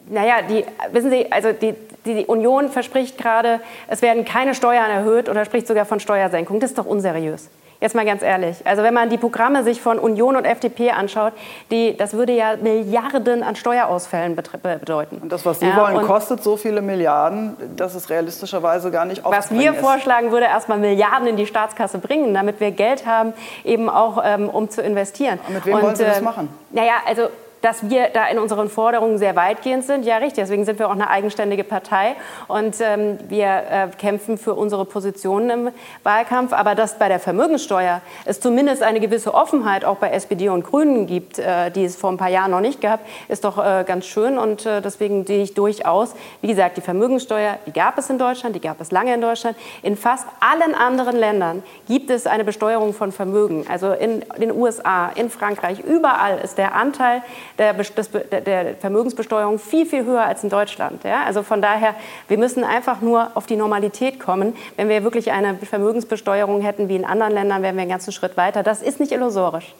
Naja, 0.08 0.36
die, 0.48 0.64
wissen 0.92 1.10
Sie, 1.10 1.30
also 1.32 1.52
die, 1.52 1.74
die 2.04 2.26
Union 2.26 2.68
verspricht 2.68 3.18
gerade, 3.18 3.60
es 3.88 4.02
werden 4.02 4.24
keine 4.24 4.54
Steuern 4.54 4.90
erhöht 4.90 5.28
oder 5.28 5.44
spricht 5.44 5.66
sogar 5.66 5.84
von 5.84 5.98
Steuersenkung. 5.98 6.60
Das 6.60 6.70
ist 6.70 6.78
doch 6.78 6.86
unseriös. 6.86 7.48
Jetzt 7.80 7.94
mal 7.94 8.04
ganz 8.04 8.22
ehrlich. 8.22 8.56
Also 8.64 8.82
wenn 8.82 8.94
man 8.94 9.10
die 9.10 9.18
Programme 9.18 9.62
sich 9.62 9.80
von 9.80 9.98
Union 9.98 10.36
und 10.36 10.44
FDP 10.44 10.90
anschaut, 10.90 11.32
die, 11.70 11.96
das 11.96 12.14
würde 12.14 12.32
ja 12.32 12.56
Milliarden 12.56 13.42
an 13.42 13.56
Steuerausfällen 13.56 14.34
bedeuten. 14.34 15.18
Und 15.18 15.30
das, 15.30 15.44
was 15.44 15.60
Sie 15.60 15.66
ja, 15.66 15.76
wollen, 15.76 16.06
kostet 16.06 16.42
so 16.42 16.56
viele 16.56 16.80
Milliarden, 16.80 17.56
dass 17.76 17.94
es 17.94 18.08
realistischerweise 18.08 18.90
gar 18.90 19.04
nicht 19.04 19.22
Was 19.24 19.50
wir 19.50 19.72
ist. 19.72 19.80
vorschlagen, 19.80 20.30
würde 20.30 20.46
erstmal 20.46 20.78
Milliarden 20.78 21.26
in 21.26 21.36
die 21.36 21.46
Staatskasse 21.46 21.98
bringen, 21.98 22.32
damit 22.32 22.60
wir 22.60 22.70
Geld 22.70 23.06
haben, 23.06 23.34
eben 23.64 23.90
auch 23.90 24.16
um 24.16 24.24
ähm, 24.24 24.70
zu 24.70 24.80
investieren. 24.82 25.38
Und 25.46 25.54
mit 25.54 25.66
wem 25.66 25.74
und, 25.74 25.82
wollen 25.82 25.96
Sie 25.96 26.04
das 26.04 26.18
äh, 26.18 26.22
machen? 26.22 26.48
Naja, 26.70 26.94
also 27.06 27.28
dass 27.66 27.90
wir 27.90 28.10
da 28.10 28.28
in 28.28 28.38
unseren 28.38 28.68
Forderungen 28.68 29.18
sehr 29.18 29.34
weitgehend 29.34 29.84
sind. 29.84 30.04
Ja, 30.06 30.18
richtig. 30.18 30.44
Deswegen 30.44 30.64
sind 30.64 30.78
wir 30.78 30.86
auch 30.86 30.92
eine 30.92 31.10
eigenständige 31.10 31.64
Partei 31.64 32.14
und 32.46 32.76
ähm, 32.80 33.18
wir 33.28 33.46
äh, 33.48 33.88
kämpfen 33.98 34.38
für 34.38 34.54
unsere 34.54 34.84
Positionen 34.84 35.50
im 35.50 35.70
Wahlkampf. 36.04 36.52
Aber 36.52 36.76
dass 36.76 36.96
bei 36.96 37.08
der 37.08 37.18
Vermögenssteuer 37.18 38.02
es 38.24 38.38
zumindest 38.38 38.84
eine 38.84 39.00
gewisse 39.00 39.34
Offenheit 39.34 39.84
auch 39.84 39.96
bei 39.96 40.10
SPD 40.10 40.48
und 40.48 40.62
Grünen 40.62 41.08
gibt, 41.08 41.40
äh, 41.40 41.72
die 41.72 41.84
es 41.84 41.96
vor 41.96 42.12
ein 42.12 42.18
paar 42.18 42.28
Jahren 42.28 42.52
noch 42.52 42.60
nicht 42.60 42.80
gab, 42.80 43.00
ist 43.26 43.42
doch 43.42 43.58
äh, 43.58 43.82
ganz 43.84 44.06
schön. 44.06 44.38
Und 44.38 44.64
äh, 44.64 44.80
deswegen 44.80 45.26
sehe 45.26 45.42
ich 45.42 45.54
durchaus, 45.54 46.14
wie 46.42 46.46
gesagt, 46.46 46.76
die 46.76 46.82
Vermögenssteuer, 46.82 47.58
die 47.66 47.72
gab 47.72 47.98
es 47.98 48.08
in 48.08 48.18
Deutschland, 48.18 48.54
die 48.54 48.60
gab 48.60 48.80
es 48.80 48.92
lange 48.92 49.12
in 49.12 49.20
Deutschland. 49.20 49.56
In 49.82 49.96
fast 49.96 50.28
allen 50.38 50.76
anderen 50.76 51.16
Ländern 51.16 51.64
gibt 51.88 52.10
es 52.10 52.28
eine 52.28 52.44
Besteuerung 52.44 52.94
von 52.94 53.10
Vermögen. 53.10 53.64
Also 53.68 53.90
in 53.90 54.24
den 54.38 54.52
USA, 54.52 55.08
in 55.16 55.30
Frankreich, 55.30 55.80
überall 55.80 56.38
ist 56.38 56.58
der 56.58 56.76
Anteil 56.76 57.24
der, 57.58 57.72
der, 57.74 58.74
Vermögensbesteuerung 58.76 59.58
viel, 59.58 59.86
viel 59.86 60.04
höher 60.04 60.24
als 60.24 60.42
in 60.44 60.50
Deutschland. 60.50 61.04
Ja? 61.04 61.24
Also 61.24 61.42
von 61.42 61.62
daher, 61.62 61.94
wir 62.28 62.38
müssen 62.38 62.64
einfach 62.64 63.00
nur 63.00 63.30
auf 63.34 63.46
die 63.46 63.56
Normalität 63.56 64.20
kommen. 64.20 64.54
Wenn 64.76 64.88
wir 64.88 65.04
wirklich 65.04 65.32
eine 65.32 65.54
Vermögensbesteuerung 65.54 66.60
hätten 66.60 66.88
wie 66.88 66.96
in 66.96 67.04
anderen 67.04 67.32
Ländern, 67.32 67.62
wären 67.62 67.76
wir 67.76 67.82
einen 67.82 67.90
ganzen 67.90 68.12
Schritt 68.12 68.36
weiter. 68.36 68.62
Das 68.62 68.82
ist 68.82 69.00
nicht 69.00 69.12
illusorisch. 69.12 69.74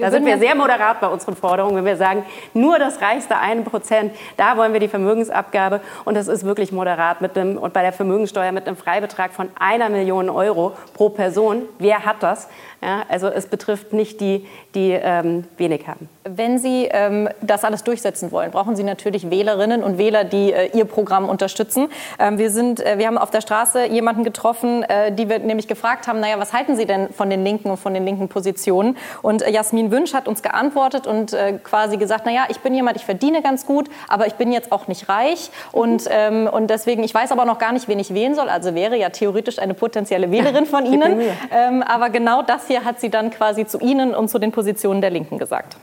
Da 0.00 0.10
sind 0.10 0.24
wir 0.24 0.38
sehr 0.38 0.54
moderat 0.54 1.00
bei 1.00 1.08
unseren 1.08 1.36
Forderungen, 1.36 1.76
wenn 1.76 1.84
wir 1.84 1.96
sagen, 1.96 2.24
nur 2.54 2.78
das 2.78 3.00
reichste 3.00 3.36
1 3.36 3.68
Prozent, 3.68 4.12
da 4.36 4.56
wollen 4.56 4.72
wir 4.72 4.80
die 4.80 4.88
Vermögensabgabe. 4.88 5.80
Und 6.04 6.14
das 6.14 6.28
ist 6.28 6.44
wirklich 6.44 6.72
moderat 6.72 7.20
mit 7.20 7.36
einem, 7.36 7.56
und 7.56 7.72
bei 7.72 7.82
der 7.82 7.92
Vermögenssteuer 7.92 8.52
mit 8.52 8.66
einem 8.66 8.76
Freibetrag 8.76 9.32
von 9.32 9.48
einer 9.58 9.88
Million 9.88 10.28
Euro 10.28 10.72
pro 10.94 11.10
Person. 11.10 11.62
Wer 11.78 12.04
hat 12.04 12.22
das? 12.22 12.48
Ja, 12.82 13.02
also 13.10 13.28
es 13.28 13.46
betrifft 13.46 13.92
nicht 13.92 14.22
die, 14.22 14.46
die 14.74 14.92
ähm, 14.92 15.44
wenig 15.58 15.86
haben. 15.86 16.08
Wenn 16.24 16.58
Sie 16.58 16.88
ähm, 16.90 17.28
das 17.42 17.62
alles 17.62 17.84
durchsetzen 17.84 18.32
wollen, 18.32 18.50
brauchen 18.50 18.74
Sie 18.74 18.84
natürlich 18.84 19.30
Wählerinnen 19.30 19.82
und 19.82 19.98
Wähler, 19.98 20.24
die 20.24 20.52
äh, 20.52 20.70
Ihr 20.72 20.86
Programm 20.86 21.28
unterstützen. 21.28 21.88
Ähm, 22.18 22.38
wir, 22.38 22.50
sind, 22.50 22.80
äh, 22.80 22.96
wir 22.96 23.06
haben 23.06 23.18
auf 23.18 23.30
der 23.30 23.42
Straße 23.42 23.84
jemanden 23.84 24.24
getroffen, 24.24 24.82
äh, 24.84 25.12
die 25.12 25.28
wir 25.28 25.40
nämlich 25.40 25.68
gefragt 25.68 26.08
haben, 26.08 26.20
naja, 26.20 26.38
was 26.38 26.54
halten 26.54 26.74
Sie 26.74 26.86
denn 26.86 27.10
von 27.10 27.28
den 27.28 27.44
Linken 27.44 27.70
und 27.70 27.76
von 27.76 27.92
den 27.92 28.06
linken 28.06 28.28
Positionen? 28.28 28.96
Und 29.20 29.42
äh, 29.42 29.50
Wünsch 29.90 30.14
hat 30.14 30.28
uns 30.28 30.42
geantwortet 30.42 31.06
und 31.06 31.32
äh, 31.32 31.58
quasi 31.62 31.96
gesagt, 31.96 32.26
naja, 32.26 32.44
ich 32.48 32.60
bin 32.60 32.74
jemand, 32.74 32.96
ich 32.96 33.04
verdiene 33.04 33.42
ganz 33.42 33.66
gut, 33.66 33.88
aber 34.08 34.26
ich 34.26 34.34
bin 34.34 34.52
jetzt 34.52 34.72
auch 34.72 34.88
nicht 34.88 35.08
reich. 35.08 35.50
Und, 35.72 36.04
ähm, 36.10 36.48
und 36.50 36.68
deswegen, 36.70 37.02
ich 37.02 37.14
weiß 37.14 37.32
aber 37.32 37.44
noch 37.44 37.58
gar 37.58 37.72
nicht, 37.72 37.88
wen 37.88 37.98
ich 37.98 38.14
wählen 38.14 38.34
soll. 38.34 38.48
Also 38.48 38.74
wäre 38.74 38.96
ja 38.96 39.10
theoretisch 39.10 39.58
eine 39.58 39.74
potenzielle 39.74 40.30
Wählerin 40.30 40.66
von 40.66 40.86
Ihnen. 40.86 41.20
Ähm, 41.52 41.82
aber 41.82 42.10
genau 42.10 42.42
das 42.42 42.66
hier 42.66 42.84
hat 42.84 43.00
sie 43.00 43.10
dann 43.10 43.30
quasi 43.30 43.66
zu 43.66 43.78
Ihnen 43.78 44.14
und 44.14 44.28
zu 44.28 44.38
den 44.38 44.52
Positionen 44.52 45.00
der 45.00 45.10
Linken 45.10 45.38
gesagt 45.38 45.76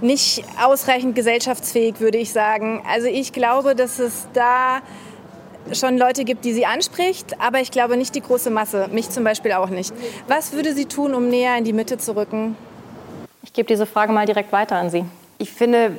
nicht 0.00 0.44
ausreichend 0.62 1.14
gesellschaftsfähig, 1.14 2.00
würde 2.00 2.18
ich 2.18 2.32
sagen. 2.32 2.82
Also 2.88 3.08
ich 3.08 3.32
glaube, 3.32 3.74
dass 3.74 3.98
es 3.98 4.28
da 4.32 4.80
schon 5.72 5.98
Leute 5.98 6.24
gibt, 6.24 6.44
die 6.44 6.52
sie 6.52 6.66
anspricht, 6.66 7.40
aber 7.40 7.60
ich 7.60 7.70
glaube 7.70 7.96
nicht 7.96 8.14
die 8.14 8.22
große 8.22 8.50
Masse, 8.50 8.88
mich 8.92 9.10
zum 9.10 9.24
Beispiel 9.24 9.52
auch 9.52 9.68
nicht. 9.68 9.92
Was 10.26 10.52
würde 10.52 10.74
sie 10.74 10.86
tun, 10.86 11.14
um 11.14 11.28
näher 11.28 11.56
in 11.58 11.64
die 11.64 11.72
Mitte 11.72 11.98
zu 11.98 12.16
rücken? 12.16 12.56
Ich 13.48 13.54
gebe 13.54 13.66
diese 13.66 13.86
Frage 13.86 14.12
mal 14.12 14.26
direkt 14.26 14.52
weiter 14.52 14.76
an 14.76 14.90
Sie. 14.90 15.06
Ich 15.38 15.50
finde, 15.50 15.96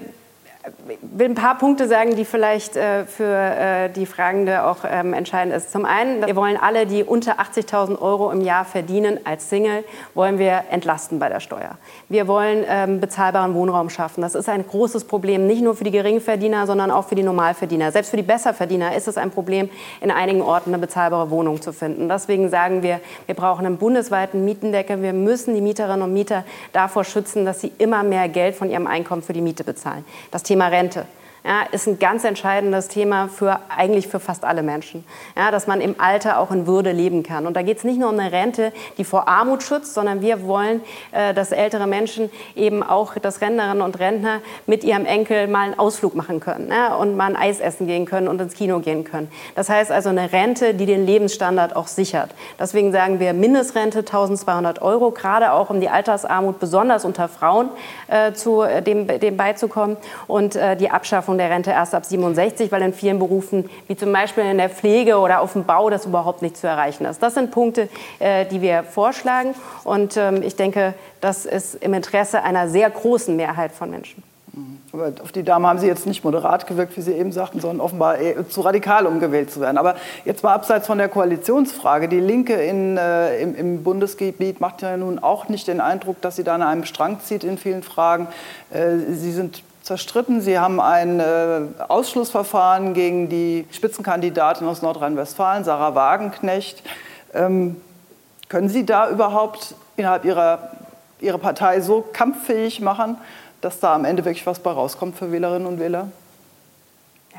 will 1.02 1.30
ein 1.30 1.36
paar 1.36 1.58
Punkte 1.58 1.88
sagen, 1.88 2.16
die 2.16 2.26
vielleicht 2.26 2.76
äh, 2.76 3.06
für 3.06 3.24
äh, 3.24 3.90
die 3.90 4.06
Fragende 4.06 4.66
auch 4.66 4.80
ähm, 4.84 5.14
entscheidend 5.14 5.56
ist. 5.56 5.72
Zum 5.72 5.86
einen, 5.86 6.26
wir 6.26 6.36
wollen 6.36 6.58
alle, 6.58 6.86
die 6.86 7.04
unter 7.04 7.40
80.000 7.40 8.02
Euro 8.02 8.30
im 8.32 8.42
Jahr 8.42 8.66
verdienen 8.66 9.20
als 9.24 9.50
Single, 9.50 9.86
wollen 10.16 10.38
wir 10.38 10.66
entlasten 10.70 11.18
bei 11.18 11.30
der 11.30 11.40
Steuer. 11.40 11.78
Wir 12.10 12.28
wollen 12.28 12.66
ähm, 12.68 13.00
bezahlbaren 13.00 13.54
Wohnraum 13.54 13.90
schaffen. 13.90 14.22
Das 14.22 14.36
ist 14.36 14.50
ein 14.50 14.68
großes 14.68 15.06
Problem, 15.06 15.48
nicht 15.48 15.62
nur 15.62 15.76
für 15.76 15.86
die 15.86 15.92
Geringverdiener, 15.92 16.68
sondern 16.68 16.92
auch 16.92 17.08
für 17.08 17.16
die 17.16 17.24
Normalverdiener. 17.24 17.94
Selbst 17.94 18.10
für 18.10 18.18
die 18.18 18.24
Besserverdiener 18.24 18.96
ist 18.96 19.08
es 19.08 19.18
ein 19.18 19.32
Problem, 19.32 19.70
in 20.02 20.12
einigen 20.12 20.42
Orten 20.42 20.72
eine 20.72 20.80
bezahlbare 20.80 21.30
Wohnung 21.32 21.62
zu 21.62 21.72
finden. 21.72 22.10
Deswegen 22.10 22.50
sagen 22.50 22.84
wir, 22.84 23.00
wir 23.28 23.36
brauchen 23.36 23.66
einen 23.66 23.78
bundesweiten 23.78 24.44
Mietendeckel. 24.44 25.02
Wir 25.02 25.14
müssen 25.14 25.56
die 25.56 25.62
Mieterinnen 25.62 26.02
und 26.02 26.12
Mieter 26.12 26.44
davor 26.74 27.06
schützen, 27.06 27.46
dass 27.46 27.62
sie 27.62 27.72
immer 27.78 28.04
mehr 28.04 28.28
Geld 28.28 28.56
von 28.56 28.70
ihrem 28.70 28.88
Einkommen 28.88 29.22
für 29.22 29.34
die 29.34 29.42
Miete 29.42 29.64
bezahlen. 29.64 30.04
Das 30.32 30.44
Thema 30.50 30.68
Rente 30.68 31.06
ja, 31.44 31.62
ist 31.72 31.88
ein 31.88 32.00
ganz 32.00 32.24
entscheidendes 32.26 32.90
Thema 32.90 33.30
für 33.30 33.60
eigentlich 33.76 34.08
für 34.08 34.20
fast 34.20 34.44
alle 34.44 34.62
Menschen. 34.62 35.06
Ja, 35.38 35.52
dass 35.52 35.68
man 35.68 35.80
im 35.80 35.96
Alter 36.00 36.40
auch 36.40 36.52
in 36.52 36.68
Würde 36.68 36.92
leben 36.92 37.24
kann. 37.24 37.48
Und 37.48 37.56
da 37.56 37.62
geht 37.62 37.78
es 37.78 37.84
nicht 37.84 38.00
nur 38.00 38.10
um 38.10 38.20
eine 38.20 38.32
Rente, 38.32 38.74
die 38.98 39.06
vor 39.06 39.28
Armut 39.28 39.64
schützt, 39.64 39.94
sondern 39.94 40.22
wir 40.22 40.46
wollen, 40.46 40.82
äh, 41.12 41.34
dass 41.34 41.52
ältere 41.52 41.88
Menschen 41.88 42.30
eben 42.56 42.84
auch, 42.84 43.16
dass 43.16 43.42
Rentnerinnen 43.42 43.82
und 43.82 44.00
Rentner 44.00 44.42
mit 44.68 44.84
ihrem 44.84 45.06
Enkel 45.06 45.48
mal 45.48 45.66
einen 45.66 45.80
Ausflug 45.80 46.16
machen 46.16 46.40
können 46.40 46.70
ja, 46.70 46.96
und 46.96 47.16
mal 47.16 47.28
ein 47.28 47.36
Eis 47.36 47.60
essen 47.60 47.88
gehen 47.88 48.06
können 48.06 48.28
und 48.28 48.42
ins 48.42 48.54
Kino 48.54 48.80
gehen 48.80 49.04
können. 49.06 49.32
Das 49.56 49.70
heißt 49.70 49.92
also 49.92 50.10
eine 50.10 50.32
Rente, 50.34 50.74
die 50.74 50.86
den 50.86 51.06
Lebensstandard 51.06 51.76
auch 51.76 51.88
sichert. 51.88 52.32
Deswegen 52.60 52.92
sagen 52.92 53.20
wir 53.20 53.34
Mindestrente 53.34 54.00
1200 54.00 54.82
Euro, 54.82 55.12
gerade 55.12 55.54
auch 55.54 55.70
um 55.70 55.80
die 55.80 55.90
Altersarmut 55.90 56.60
besonders 56.60 57.06
unter 57.06 57.30
Frauen 57.30 57.70
äh, 58.08 58.34
zu 58.34 58.62
äh, 58.62 58.82
dem, 58.82 59.08
dem 59.08 59.38
beizukommen 59.38 59.98
und 60.28 60.56
äh, 60.56 60.76
die 60.76 60.90
Abschaffung 60.90 61.30
Abschaffung 61.30 61.38
der 61.40 61.50
Rente 61.50 61.72
erst 61.72 61.96
ab 61.96 62.06
67, 62.06 62.72
weil 62.72 62.84
in 62.84 62.94
vielen 62.94 63.18
Berufen, 63.18 63.70
wie 63.88 63.96
zum 63.96 64.14
Beispiel 64.14 64.44
in 64.44 64.58
der 64.58 64.70
Pflege 64.70 65.18
oder 65.18 65.42
auf 65.42 65.54
dem 65.54 65.64
Bau, 65.64 65.90
das 65.90 66.06
überhaupt 66.06 66.44
nicht 66.44 66.58
zu 66.58 66.68
erreichen 66.68 67.06
ist. 67.06 67.24
Das 67.24 67.34
sind 67.34 67.50
Punkte, 67.50 67.90
äh, 68.20 68.46
die 68.46 68.62
wir 68.62 68.84
vorschlagen. 68.84 69.56
Und 69.84 70.18
ähm, 70.18 70.44
ich 70.44 70.56
denke, 70.56 70.94
das 71.22 71.46
ist 71.46 71.76
im 71.76 71.94
Interesse 71.94 72.44
einer 72.44 72.70
sehr 72.70 72.90
großen 72.90 73.36
Mehrheit 73.36 73.72
von 73.72 73.90
Menschen. 73.90 74.24
Aber 74.92 75.12
auf 75.22 75.32
die 75.32 75.44
Dame 75.44 75.68
haben 75.68 75.80
Sie 75.80 75.88
jetzt 75.88 76.06
nicht 76.06 76.24
moderat 76.24 76.66
gewirkt, 76.66 76.98
wie 76.98 77.02
Sie 77.02 77.14
eben 77.14 77.32
sagten, 77.32 77.60
sondern 77.60 77.82
offenbar 77.82 78.18
zu 78.50 78.62
radikal, 78.62 79.06
um 79.06 79.20
gewählt 79.20 79.52
zu 79.52 79.62
werden. 79.62 79.78
Aber 79.78 79.96
jetzt 80.26 80.44
mal 80.44 80.54
abseits 80.54 80.88
von 80.88 80.98
der 80.98 81.10
Koalitionsfrage. 81.10 82.08
Die 82.08 82.20
Linke 82.20 82.54
in, 82.54 82.98
äh, 82.98 83.42
im, 83.42 83.56
im, 83.56 83.84
Bundesgebiet 83.84 84.60
macht 84.60 84.82
ja 84.82 84.98
nun 84.98 85.20
auch 85.20 85.48
nicht 85.50 85.68
den 85.68 85.80
Eindruck, 85.80 86.22
dass 86.22 86.36
sie 86.36 86.44
da 86.44 86.56
an 86.56 86.64
einem 86.64 86.86
Strang 86.86 87.20
zieht 87.22 87.44
in 87.44 87.58
vielen 87.58 87.84
Fragen. 87.84 88.28
Äh, 88.72 88.98
sie 89.12 89.32
sind 89.32 89.64
zerstritten. 89.90 90.40
Sie 90.40 90.60
haben 90.60 90.80
ein 90.80 91.20
äh, 91.20 91.62
Ausschlussverfahren 91.88 92.94
gegen 92.94 93.28
die 93.28 93.66
Spitzenkandidatin 93.72 94.68
aus 94.68 94.84
Nordrhein-Westfalen, 94.84 95.64
Sarah 95.64 95.96
Wagenknecht. 95.96 96.84
Ähm, 97.34 97.76
können 98.50 98.70
Sie 98.70 98.86
da 98.86 99.10
überhaupt 99.10 99.74
innerhalb 99.98 100.26
Ihrer 100.26 100.70
Ihre 101.22 101.38
Partei 101.38 101.82
so 101.82 102.06
kampffähig 102.14 102.82
machen, 102.82 103.18
dass 103.62 103.80
da 103.80 103.94
am 103.94 104.06
Ende 104.06 104.24
wirklich 104.26 104.46
was 104.46 104.60
bei 104.60 104.72
rauskommt 104.72 105.18
für 105.18 105.32
Wählerinnen 105.32 105.68
und 105.68 105.80
Wähler? 105.80 106.08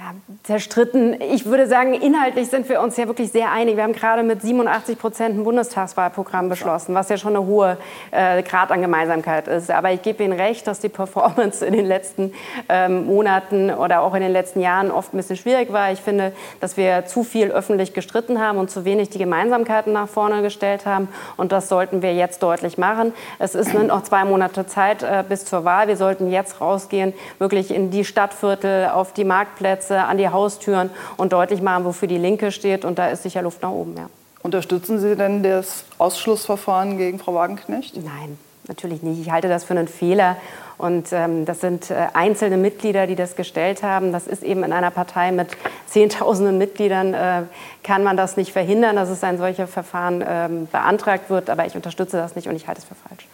Ja, 0.02 0.14
zerstritten. 0.44 1.20
Ich 1.20 1.44
würde 1.44 1.66
sagen, 1.66 1.92
inhaltlich 1.92 2.48
sind 2.48 2.70
wir 2.70 2.80
uns 2.80 2.96
ja 2.96 3.06
wirklich 3.06 3.32
sehr 3.32 3.52
einig. 3.52 3.76
Wir 3.76 3.82
haben 3.82 3.92
gerade 3.92 4.22
mit 4.22 4.40
87 4.40 4.98
Prozent 4.98 5.36
ein 5.36 5.44
Bundestagswahlprogramm 5.44 6.48
beschlossen, 6.48 6.94
was 6.94 7.10
ja 7.10 7.18
schon 7.18 7.36
eine 7.36 7.44
hohe 7.44 7.76
äh, 8.10 8.42
Grad 8.42 8.72
an 8.72 8.80
Gemeinsamkeit 8.80 9.46
ist. 9.46 9.70
Aber 9.70 9.92
ich 9.92 10.00
gebe 10.00 10.24
Ihnen 10.24 10.32
recht, 10.32 10.66
dass 10.66 10.80
die 10.80 10.88
Performance 10.88 11.66
in 11.66 11.74
den 11.74 11.84
letzten 11.84 12.32
ähm, 12.70 13.04
Monaten 13.04 13.70
oder 13.70 14.00
auch 14.00 14.14
in 14.14 14.22
den 14.22 14.32
letzten 14.32 14.60
Jahren 14.60 14.90
oft 14.90 15.12
ein 15.12 15.18
bisschen 15.18 15.36
schwierig 15.36 15.70
war. 15.70 15.92
Ich 15.92 16.00
finde, 16.00 16.32
dass 16.60 16.78
wir 16.78 17.04
zu 17.04 17.22
viel 17.22 17.50
öffentlich 17.50 17.92
gestritten 17.92 18.40
haben 18.40 18.56
und 18.56 18.70
zu 18.70 18.86
wenig 18.86 19.10
die 19.10 19.18
Gemeinsamkeiten 19.18 19.92
nach 19.92 20.08
vorne 20.08 20.40
gestellt 20.40 20.86
haben. 20.86 21.08
Und 21.36 21.52
das 21.52 21.68
sollten 21.68 22.00
wir 22.00 22.14
jetzt 22.14 22.42
deutlich 22.42 22.78
machen. 22.78 23.12
Es 23.38 23.54
ist 23.54 23.74
noch 23.74 24.02
zwei 24.04 24.24
Monate 24.24 24.66
Zeit 24.66 25.02
äh, 25.02 25.22
bis 25.28 25.44
zur 25.44 25.66
Wahl. 25.66 25.88
Wir 25.88 25.98
sollten 25.98 26.30
jetzt 26.30 26.62
rausgehen, 26.62 27.12
wirklich 27.38 27.70
in 27.70 27.90
die 27.90 28.06
Stadtviertel, 28.06 28.88
auf 28.88 29.12
die 29.12 29.24
Marktplätze 29.24 29.89
Parkplätze, 29.90 30.04
an 30.04 30.18
die 30.18 30.28
Haustüren 30.28 30.90
und 31.16 31.32
deutlich 31.32 31.62
machen, 31.62 31.84
wofür 31.84 32.08
die 32.08 32.18
Linke 32.18 32.52
steht. 32.52 32.84
Und 32.84 32.98
da 32.98 33.08
ist 33.08 33.22
sicher 33.22 33.42
Luft 33.42 33.62
nach 33.62 33.70
oben. 33.70 33.96
Ja. 33.96 34.08
Unterstützen 34.42 34.98
Sie 34.98 35.16
denn 35.16 35.42
das 35.42 35.84
Ausschlussverfahren 35.98 36.96
gegen 36.96 37.18
Frau 37.18 37.34
Wagenknecht? 37.34 37.96
Nein, 37.96 38.38
natürlich 38.68 39.02
nicht. 39.02 39.20
Ich 39.20 39.30
halte 39.30 39.48
das 39.48 39.64
für 39.64 39.74
einen 39.74 39.88
Fehler. 39.88 40.36
Und 40.78 41.12
ähm, 41.12 41.44
das 41.44 41.60
sind 41.60 41.90
äh, 41.90 42.06
einzelne 42.14 42.56
Mitglieder, 42.56 43.06
die 43.06 43.16
das 43.16 43.36
gestellt 43.36 43.82
haben. 43.82 44.12
Das 44.12 44.26
ist 44.26 44.42
eben 44.42 44.64
in 44.64 44.72
einer 44.72 44.90
Partei 44.90 45.30
mit 45.30 45.48
Zehntausenden 45.86 46.56
Mitgliedern, 46.56 47.12
äh, 47.12 47.42
kann 47.82 48.02
man 48.02 48.16
das 48.16 48.38
nicht 48.38 48.52
verhindern, 48.52 48.96
dass 48.96 49.10
es 49.10 49.22
ein 49.22 49.36
solches 49.36 49.68
Verfahren 49.68 50.24
ähm, 50.26 50.68
beantragt 50.72 51.28
wird. 51.28 51.50
Aber 51.50 51.66
ich 51.66 51.74
unterstütze 51.74 52.16
das 52.16 52.34
nicht 52.34 52.48
und 52.48 52.56
ich 52.56 52.66
halte 52.66 52.80
es 52.80 52.86
für 52.86 52.94
falsch. 52.94 53.26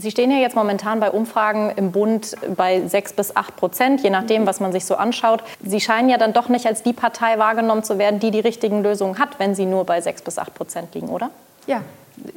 Sie 0.00 0.12
stehen 0.12 0.30
ja 0.30 0.36
jetzt 0.36 0.54
momentan 0.54 1.00
bei 1.00 1.10
Umfragen 1.10 1.72
im 1.74 1.90
Bund 1.90 2.36
bei 2.56 2.86
6 2.86 3.14
bis 3.14 3.34
8 3.34 3.56
Prozent, 3.56 4.00
je 4.00 4.10
nachdem, 4.10 4.46
was 4.46 4.60
man 4.60 4.70
sich 4.70 4.84
so 4.84 4.94
anschaut. 4.94 5.42
Sie 5.64 5.80
scheinen 5.80 6.08
ja 6.08 6.18
dann 6.18 6.32
doch 6.32 6.48
nicht 6.48 6.66
als 6.66 6.84
die 6.84 6.92
Partei 6.92 7.36
wahrgenommen 7.36 7.82
zu 7.82 7.98
werden, 7.98 8.20
die 8.20 8.30
die 8.30 8.38
richtigen 8.38 8.84
Lösungen 8.84 9.18
hat, 9.18 9.40
wenn 9.40 9.56
Sie 9.56 9.66
nur 9.66 9.84
bei 9.84 10.00
6 10.00 10.22
bis 10.22 10.38
8 10.38 10.54
Prozent 10.54 10.94
liegen, 10.94 11.08
oder? 11.08 11.30
Ja, 11.66 11.82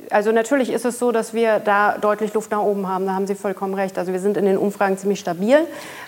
Also 0.09 0.31
natürlich 0.31 0.71
ist 0.71 0.83
es 0.83 0.99
so, 0.99 1.11
dass 1.11 1.33
wir 1.33 1.59
da 1.59 1.97
deutlich 1.97 2.33
Luft 2.33 2.51
nach 2.51 2.61
oben 2.61 2.87
haben. 2.87 3.05
Da 3.05 3.13
haben 3.13 3.27
Sie 3.27 3.35
vollkommen 3.35 3.73
recht. 3.73 3.97
Also 3.97 4.11
wir 4.11 4.19
sind 4.19 4.35
in 4.35 4.45
den 4.45 4.57
Umfragen 4.57 4.97
ziemlich 4.97 5.19
stabil. 5.19 5.59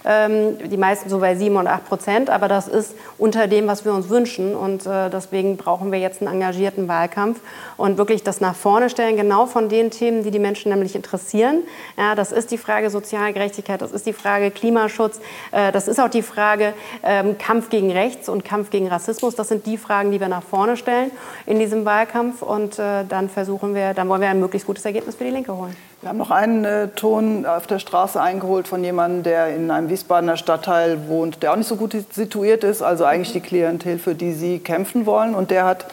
Ähm, 0.04 0.58
die 0.70 0.78
meisten 0.78 1.10
so 1.10 1.20
bei 1.20 1.36
7 1.36 1.56
und 1.56 1.68
8 1.68 1.86
Prozent. 1.86 2.30
Aber 2.30 2.50
das 2.50 2.68
ist 2.68 2.96
unter 3.18 3.48
dem, 3.48 3.68
was 3.68 3.86
wir 3.86 3.94
uns 3.94 4.10
wünschen. 4.10 4.56
Und 4.56 4.86
äh, 4.86 5.10
deswegen 5.10 5.56
brauchen 5.56 5.92
wir 5.92 6.00
jetzt 6.00 6.22
einen 6.22 6.34
engagierten 6.34 6.88
Wahlkampf 6.90 7.40
und 7.78 7.98
wirklich 7.98 8.24
das 8.24 8.42
nach 8.42 8.56
vorne 8.56 8.90
stellen, 8.90 9.16
genau 9.16 9.46
von 9.46 9.70
den 9.70 9.90
Themen, 9.90 10.24
die 10.24 10.32
die 10.32 10.40
Menschen 10.40 10.72
nämlich 10.72 10.96
interessieren. 10.96 11.64
Ja, 11.98 12.16
das 12.16 12.32
ist 12.32 12.52
die 12.52 12.58
Frage 12.58 12.90
Sozialgerechtigkeit, 12.90 13.82
das 13.82 13.92
ist 13.92 14.06
die 14.06 14.14
Frage 14.14 14.52
Klimaschutz, 14.52 15.20
äh, 15.52 15.72
das 15.72 15.88
ist 15.88 16.00
auch 16.00 16.10
die 16.10 16.22
Frage 16.22 16.74
ähm, 17.04 17.38
Kampf 17.38 17.70
gegen 17.70 17.92
Rechts 17.92 18.28
und 18.28 18.44
Kampf 18.44 18.70
gegen 18.70 18.88
Rassismus. 18.88 19.36
Das 19.36 19.48
sind 19.48 19.66
die 19.66 19.78
Fragen, 19.78 20.12
die 20.12 20.20
wir 20.20 20.28
nach 20.28 20.44
vorne 20.44 20.76
stellen 20.76 21.12
in 21.46 21.60
diesem 21.60 21.86
Wahlkampf. 21.86 22.42
Und 22.42 22.80
äh, 22.80 23.06
dann 23.08 23.30
versuchen 23.30 23.62
wir, 23.71 23.93
dann 23.93 24.10
wollen 24.10 24.21
wir 24.21 24.30
ein 24.30 24.39
möglichst 24.39 24.67
gutes 24.67 24.84
Ergebnis 24.84 25.15
für 25.15 25.23
die 25.23 25.30
Linke 25.30 25.56
holen. 25.56 25.76
Wir 26.02 26.10
haben 26.10 26.17
noch 26.17 26.32
einen 26.32 26.65
äh, 26.65 26.89
Ton 26.89 27.45
auf 27.45 27.65
der 27.65 27.80
Straße 27.80 28.21
eingeholt 28.21 28.67
von 28.67 28.84
jemandem, 28.84 29.23
der 29.23 29.56
in 29.56 29.71
einem 29.71 29.89
Wiesbadener 29.89 30.36
Stadtteil 30.36 31.08
wohnt, 31.08 31.41
der 31.41 31.54
auch 31.54 31.56
nicht 31.56 31.67
so 31.67 31.78
gut 31.78 31.95
situiert 32.12 32.63
ist, 32.63 32.82
also 32.82 33.06
eigentlich 33.06 33.32
die 33.32 33.39
Klientel, 33.39 33.99
für 33.99 34.15
die 34.15 34.34
Sie 34.34 34.60
kämpfen 34.60 35.06
wollen. 35.06 35.34
Und 35.34 35.49
der 35.49 35.65
hat 35.65 35.86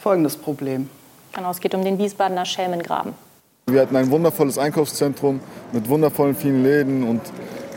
folgendes 0.00 0.36
Problem. 0.36 0.88
Genau, 1.32 1.50
es 1.50 1.60
geht 1.60 1.74
um 1.74 1.84
den 1.84 1.96
Wiesbadener 1.98 2.44
Schelmengraben. 2.44 3.14
Wir 3.68 3.80
hatten 3.80 3.94
ein 3.94 4.10
wundervolles 4.10 4.58
Einkaufszentrum 4.58 5.40
mit 5.72 5.88
wundervollen 5.88 6.34
vielen 6.34 6.64
Läden 6.64 7.08
und 7.08 7.20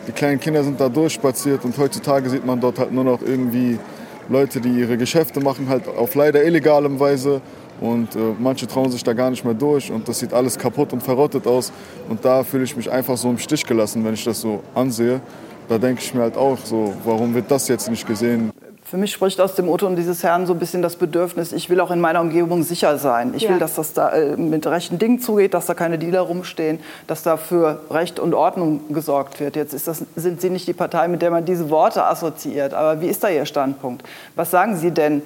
die 0.07 0.11
kleinen 0.11 0.39
Kinder 0.39 0.63
sind 0.63 0.81
da 0.81 0.89
durchspaziert 0.89 1.63
und 1.63 1.77
heutzutage 1.77 2.29
sieht 2.29 2.45
man 2.45 2.59
dort 2.59 2.79
halt 2.79 2.91
nur 2.91 3.03
noch 3.03 3.21
irgendwie 3.21 3.79
Leute, 4.27 4.59
die 4.59 4.69
ihre 4.69 4.97
Geschäfte 4.97 5.39
machen, 5.39 5.69
halt 5.69 5.87
auf 5.87 6.15
leider 6.15 6.43
illegalem 6.43 6.99
Weise 6.99 7.41
und 7.81 8.15
äh, 8.15 8.19
manche 8.39 8.67
trauen 8.67 8.91
sich 8.91 9.03
da 9.03 9.13
gar 9.13 9.29
nicht 9.29 9.43
mehr 9.43 9.53
durch 9.53 9.91
und 9.91 10.07
das 10.07 10.19
sieht 10.19 10.33
alles 10.33 10.57
kaputt 10.57 10.93
und 10.93 11.03
verrottet 11.03 11.47
aus 11.47 11.71
und 12.09 12.23
da 12.23 12.43
fühle 12.43 12.63
ich 12.63 12.75
mich 12.75 12.89
einfach 12.89 13.17
so 13.17 13.29
im 13.29 13.37
Stich 13.37 13.65
gelassen, 13.65 14.03
wenn 14.05 14.13
ich 14.13 14.23
das 14.23 14.41
so 14.41 14.61
ansehe. 14.73 15.21
Da 15.67 15.77
denke 15.77 16.01
ich 16.01 16.13
mir 16.13 16.21
halt 16.21 16.37
auch 16.37 16.57
so, 16.63 16.93
warum 17.03 17.33
wird 17.33 17.49
das 17.49 17.67
jetzt 17.67 17.89
nicht 17.89 18.05
gesehen? 18.05 18.51
Für 18.87 18.97
mich 18.97 19.11
spricht 19.11 19.41
aus 19.41 19.55
dem 19.55 19.67
O-Ton 19.67 19.95
dieses 19.95 20.21
Herrn 20.21 20.45
so 20.45 20.53
ein 20.53 20.59
bisschen 20.59 20.83
das 20.83 20.95
Bedürfnis, 20.95 21.53
ich 21.53 21.71
will 21.71 21.79
auch 21.79 21.89
in 21.89 21.99
meiner 21.99 22.21
Umgebung 22.21 22.61
sicher 22.61 22.99
sein. 22.99 23.33
Ich 23.35 23.41
ja. 23.41 23.49
will, 23.49 23.57
dass 23.57 23.73
das 23.73 23.93
da 23.93 24.11
äh, 24.11 24.37
mit 24.37 24.67
rechten 24.67 24.99
Dingen 24.99 25.19
zugeht, 25.19 25.55
dass 25.55 25.65
da 25.65 25.73
keine 25.73 25.97
Dealer 25.97 26.21
rumstehen, 26.21 26.77
dass 27.07 27.23
da 27.23 27.35
für 27.37 27.81
Recht 27.89 28.19
und 28.19 28.35
Ordnung 28.35 28.93
gesorgt 28.93 29.39
wird. 29.39 29.55
Jetzt 29.55 29.87
das, 29.87 30.03
sind 30.15 30.39
Sie 30.39 30.51
nicht 30.51 30.67
die 30.67 30.73
Partei, 30.73 31.07
mit 31.07 31.23
der 31.23 31.31
man 31.31 31.43
diese 31.45 31.71
Worte 31.71 32.05
assoziiert. 32.05 32.75
Aber 32.75 33.01
wie 33.01 33.07
ist 33.07 33.23
da 33.23 33.29
Ihr 33.29 33.47
Standpunkt? 33.47 34.03
Was 34.35 34.51
sagen 34.51 34.75
Sie 34.77 34.91
denn 34.91 35.23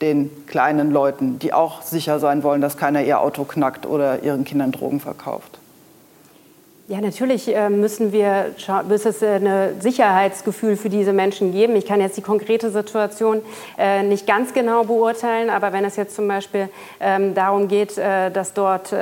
den 0.00 0.46
kleinen 0.46 0.90
Leuten, 0.90 1.38
die 1.38 1.52
auch 1.52 1.82
sicher 1.82 2.18
sein 2.18 2.42
wollen, 2.42 2.60
dass 2.60 2.76
keiner 2.76 3.02
ihr 3.02 3.20
Auto 3.20 3.44
knackt 3.44 3.86
oder 3.86 4.22
ihren 4.22 4.44
Kindern 4.44 4.72
Drogen 4.72 5.00
verkauft? 5.00 5.49
Ja, 6.90 7.00
natürlich 7.00 7.54
äh, 7.54 7.70
müssen 7.70 8.10
wir, 8.10 8.46
muss 8.88 9.06
es 9.06 9.22
äh, 9.22 9.36
ein 9.36 9.80
Sicherheitsgefühl 9.80 10.76
für 10.76 10.88
diese 10.88 11.12
Menschen 11.12 11.52
geben. 11.52 11.76
Ich 11.76 11.86
kann 11.86 12.00
jetzt 12.00 12.16
die 12.16 12.20
konkrete 12.20 12.72
Situation 12.72 13.42
äh, 13.78 14.02
nicht 14.02 14.26
ganz 14.26 14.52
genau 14.52 14.82
beurteilen, 14.82 15.50
aber 15.50 15.72
wenn 15.72 15.84
es 15.84 15.94
jetzt 15.94 16.16
zum 16.16 16.26
Beispiel 16.26 16.68
ähm, 16.98 17.32
darum 17.32 17.68
geht, 17.68 17.96
dass 17.96 18.54
dort 18.54 18.92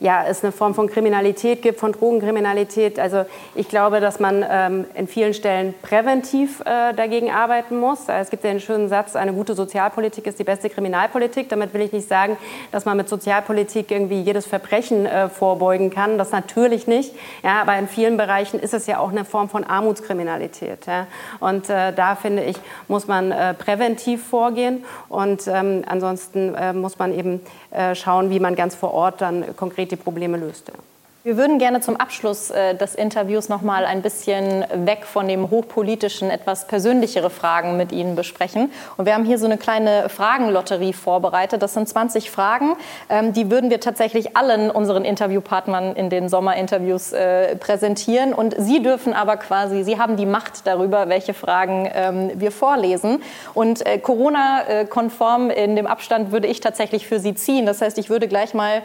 ja, 0.00 0.24
es 0.26 0.42
eine 0.42 0.50
Form 0.50 0.74
von 0.74 0.88
Kriminalität 0.88 1.62
gibt, 1.62 1.78
von 1.78 1.92
Drogenkriminalität, 1.92 2.98
also 2.98 3.24
ich 3.54 3.68
glaube, 3.68 4.00
dass 4.00 4.18
man 4.18 4.44
ähm, 4.48 4.86
in 4.94 5.06
vielen 5.06 5.34
Stellen 5.34 5.74
präventiv 5.82 6.60
dagegen 6.64 7.30
arbeiten 7.30 7.78
muss. 7.78 8.08
Es 8.08 8.30
gibt 8.30 8.42
ja 8.44 8.50
einen 8.50 8.60
schönen 8.60 8.88
Satz, 8.88 9.14
eine 9.14 9.32
gute 9.32 9.54
Sozialpolitik 9.54 10.26
ist 10.26 10.38
die 10.38 10.44
beste 10.44 10.70
Kriminalpolitik. 10.70 11.48
Damit 11.48 11.74
will 11.74 11.82
ich 11.82 11.92
nicht 11.92 12.08
sagen, 12.08 12.36
dass 12.72 12.84
man 12.84 12.96
mit 12.96 13.08
Sozialpolitik 13.08 13.90
irgendwie 13.90 14.20
jedes 14.20 14.46
Verbrechen 14.46 15.08
vorbeugen 15.32 15.90
kann. 15.90 16.18
Das 16.18 16.32
natürlich 16.32 16.86
nicht. 16.86 17.14
Ja, 17.42 17.62
aber 17.62 17.76
in 17.78 17.88
vielen 17.88 18.16
Bereichen 18.16 18.60
ist 18.60 18.74
es 18.74 18.86
ja 18.86 18.98
auch 18.98 19.10
eine 19.10 19.24
Form 19.24 19.48
von 19.48 19.64
Armutskriminalität. 19.64 20.86
Ja. 20.86 21.06
Und 21.40 21.68
äh, 21.70 21.92
da 21.92 22.14
finde 22.14 22.44
ich, 22.44 22.56
muss 22.88 23.06
man 23.06 23.32
äh, 23.32 23.54
präventiv 23.54 24.26
vorgehen 24.26 24.84
und 25.08 25.46
ähm, 25.46 25.84
ansonsten 25.86 26.54
äh, 26.54 26.72
muss 26.72 26.98
man 26.98 27.16
eben 27.16 27.40
äh, 27.70 27.94
schauen, 27.94 28.30
wie 28.30 28.40
man 28.40 28.56
ganz 28.56 28.74
vor 28.74 28.92
Ort 28.94 29.20
dann 29.20 29.56
konkret 29.56 29.90
die 29.90 29.96
Probleme 29.96 30.36
löst. 30.36 30.68
Ja. 30.68 30.74
Wir 31.22 31.36
würden 31.36 31.58
gerne 31.58 31.82
zum 31.82 31.96
Abschluss 31.96 32.48
äh, 32.48 32.74
des 32.74 32.94
Interviews 32.94 33.50
noch 33.50 33.60
mal 33.60 33.84
ein 33.84 34.00
bisschen 34.00 34.64
weg 34.72 35.04
von 35.04 35.28
dem 35.28 35.50
hochpolitischen, 35.50 36.30
etwas 36.30 36.66
persönlichere 36.66 37.28
Fragen 37.28 37.76
mit 37.76 37.92
Ihnen 37.92 38.16
besprechen. 38.16 38.72
Und 38.96 39.04
wir 39.04 39.12
haben 39.12 39.26
hier 39.26 39.36
so 39.36 39.44
eine 39.44 39.58
kleine 39.58 40.08
Fragenlotterie 40.08 40.94
vorbereitet. 40.94 41.60
Das 41.60 41.74
sind 41.74 41.86
20 41.86 42.30
Fragen. 42.30 42.72
Ähm, 43.10 43.34
die 43.34 43.50
würden 43.50 43.68
wir 43.68 43.80
tatsächlich 43.80 44.34
allen 44.34 44.70
unseren 44.70 45.04
Interviewpartnern 45.04 45.94
in 45.94 46.08
den 46.08 46.30
Sommerinterviews 46.30 47.12
äh, 47.12 47.54
präsentieren. 47.56 48.32
Und 48.32 48.54
Sie 48.56 48.82
dürfen 48.82 49.12
aber 49.12 49.36
quasi, 49.36 49.84
Sie 49.84 49.98
haben 49.98 50.16
die 50.16 50.24
Macht 50.24 50.66
darüber, 50.66 51.10
welche 51.10 51.34
Fragen 51.34 51.86
ähm, 51.92 52.30
wir 52.36 52.50
vorlesen. 52.50 53.22
Und 53.52 53.84
äh, 53.84 53.98
Corona-konform 53.98 55.50
in 55.50 55.76
dem 55.76 55.86
Abstand 55.86 56.32
würde 56.32 56.48
ich 56.48 56.60
tatsächlich 56.60 57.06
für 57.06 57.20
Sie 57.20 57.34
ziehen. 57.34 57.66
Das 57.66 57.82
heißt, 57.82 57.98
ich 57.98 58.08
würde 58.08 58.26
gleich 58.26 58.54
mal 58.54 58.80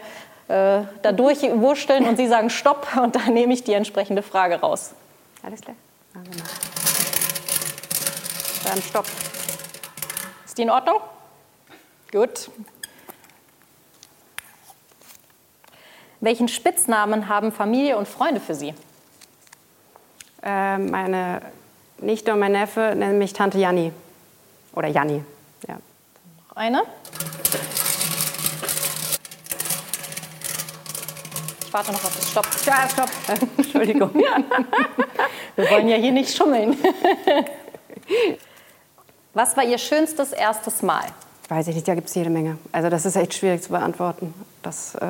äh, 0.48 0.82
da 1.02 1.12
durchwurschteln 1.12 2.06
und 2.06 2.16
Sie 2.16 2.28
sagen 2.28 2.50
Stopp 2.50 2.86
und 2.96 3.16
dann 3.16 3.34
nehme 3.34 3.52
ich 3.52 3.64
die 3.64 3.72
entsprechende 3.72 4.22
Frage 4.22 4.60
raus. 4.60 4.92
Alles 5.42 5.60
klar? 5.60 5.76
Dann 8.64 8.82
Stopp. 8.82 9.06
Ist 10.44 10.56
die 10.58 10.62
in 10.62 10.70
Ordnung? 10.70 11.00
Gut. 12.12 12.50
Welchen 16.20 16.48
Spitznamen 16.48 17.28
haben 17.28 17.52
Familie 17.52 17.96
und 17.96 18.08
Freunde 18.08 18.40
für 18.40 18.54
Sie? 18.54 18.74
Äh, 20.42 20.78
meine 20.78 21.42
Nichte 21.98 22.32
und 22.32 22.38
mein 22.38 22.52
Neffe 22.52 22.94
nennen 22.96 23.18
mich 23.18 23.32
Tante 23.32 23.58
Janni. 23.58 23.92
Oder 24.74 24.88
Janni. 24.88 25.24
Ja. 25.66 25.76
Noch 26.48 26.56
eine? 26.56 26.82
Warte 31.76 31.92
noch 31.92 32.04
auf 32.04 32.16
das 32.16 32.30
Stopp. 32.30 32.46
Ja, 32.64 32.88
Stopp. 32.88 33.10
Entschuldigung. 33.58 34.10
Wir 35.56 35.70
wollen 35.70 35.88
ja 35.88 35.96
hier 35.96 36.12
nicht 36.12 36.34
schummeln. 36.34 36.78
Was 39.34 39.56
war 39.58 39.64
Ihr 39.64 39.76
schönstes 39.76 40.32
erstes 40.32 40.80
Mal? 40.80 41.04
Weiß 41.50 41.68
ich 41.68 41.74
nicht, 41.74 41.86
da 41.86 41.94
gibt 41.94 42.08
es 42.08 42.14
jede 42.14 42.30
Menge. 42.30 42.56
Also 42.72 42.88
das 42.88 43.04
ist 43.04 43.14
echt 43.16 43.34
schwierig 43.34 43.62
zu 43.62 43.68
beantworten. 43.68 44.32
Das 44.62 44.94
äh, 44.94 45.06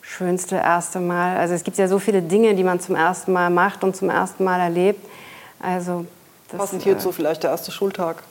schönste 0.00 0.56
erste 0.56 1.00
Mal. 1.00 1.36
Also 1.36 1.52
es 1.52 1.62
gibt 1.64 1.76
ja 1.76 1.86
so 1.86 1.98
viele 1.98 2.22
Dinge, 2.22 2.54
die 2.54 2.64
man 2.64 2.80
zum 2.80 2.94
ersten 2.94 3.32
Mal 3.32 3.50
macht 3.50 3.84
und 3.84 3.94
zum 3.94 4.08
ersten 4.08 4.42
Mal 4.42 4.60
erlebt. 4.60 5.06
Also 5.60 6.06
das, 6.48 6.60
Passend 6.60 6.82
hierzu 6.82 7.10
äh, 7.10 7.12
vielleicht 7.12 7.42
der 7.42 7.50
erste 7.50 7.72
Schultag. 7.72 8.22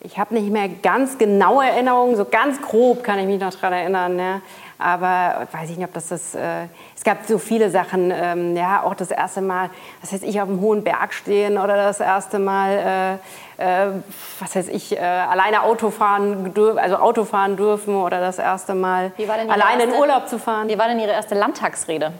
Ich 0.00 0.18
habe 0.18 0.34
nicht 0.34 0.50
mehr 0.50 0.68
ganz 0.68 1.18
genaue 1.18 1.64
Erinnerungen, 1.64 2.16
so 2.16 2.24
ganz 2.24 2.60
grob 2.62 3.02
kann 3.02 3.18
ich 3.18 3.26
mich 3.26 3.40
noch 3.40 3.52
daran 3.52 3.72
erinnern. 3.72 4.18
Ja. 4.18 4.40
Aber 4.78 5.48
weiß 5.50 5.70
ich 5.70 5.76
nicht, 5.76 5.86
ob 5.88 5.92
das 5.92 6.08
das. 6.08 6.34
Äh, 6.36 6.66
es 6.96 7.02
gab 7.02 7.26
so 7.26 7.38
viele 7.38 7.68
Sachen. 7.70 8.12
Ähm, 8.14 8.56
ja, 8.56 8.82
auch 8.84 8.94
das 8.94 9.10
erste 9.10 9.40
Mal, 9.40 9.70
was 10.00 10.12
heißt 10.12 10.22
ich, 10.22 10.40
auf 10.40 10.48
einem 10.48 10.60
hohen 10.60 10.84
Berg 10.84 11.12
stehen 11.12 11.58
oder 11.58 11.76
das 11.76 11.98
erste 11.98 12.38
Mal, 12.38 13.18
äh, 13.58 13.86
äh, 13.86 13.90
was 14.38 14.54
heißt 14.54 14.68
ich, 14.68 14.96
äh, 14.96 15.00
alleine 15.00 15.62
Auto 15.62 15.90
fahren, 15.90 16.54
also 16.76 16.96
Auto 16.96 17.24
fahren 17.24 17.56
dürfen 17.56 17.96
oder 17.96 18.20
das 18.20 18.38
erste 18.38 18.74
Mal 18.74 19.12
alleine 19.48 19.82
erste, 19.82 19.96
in 19.96 20.00
Urlaub 20.00 20.28
zu 20.28 20.38
fahren. 20.38 20.68
Wie 20.68 20.78
war 20.78 20.86
denn 20.86 21.00
Ihre 21.00 21.12
erste 21.12 21.34
Landtagsrede? 21.34 22.12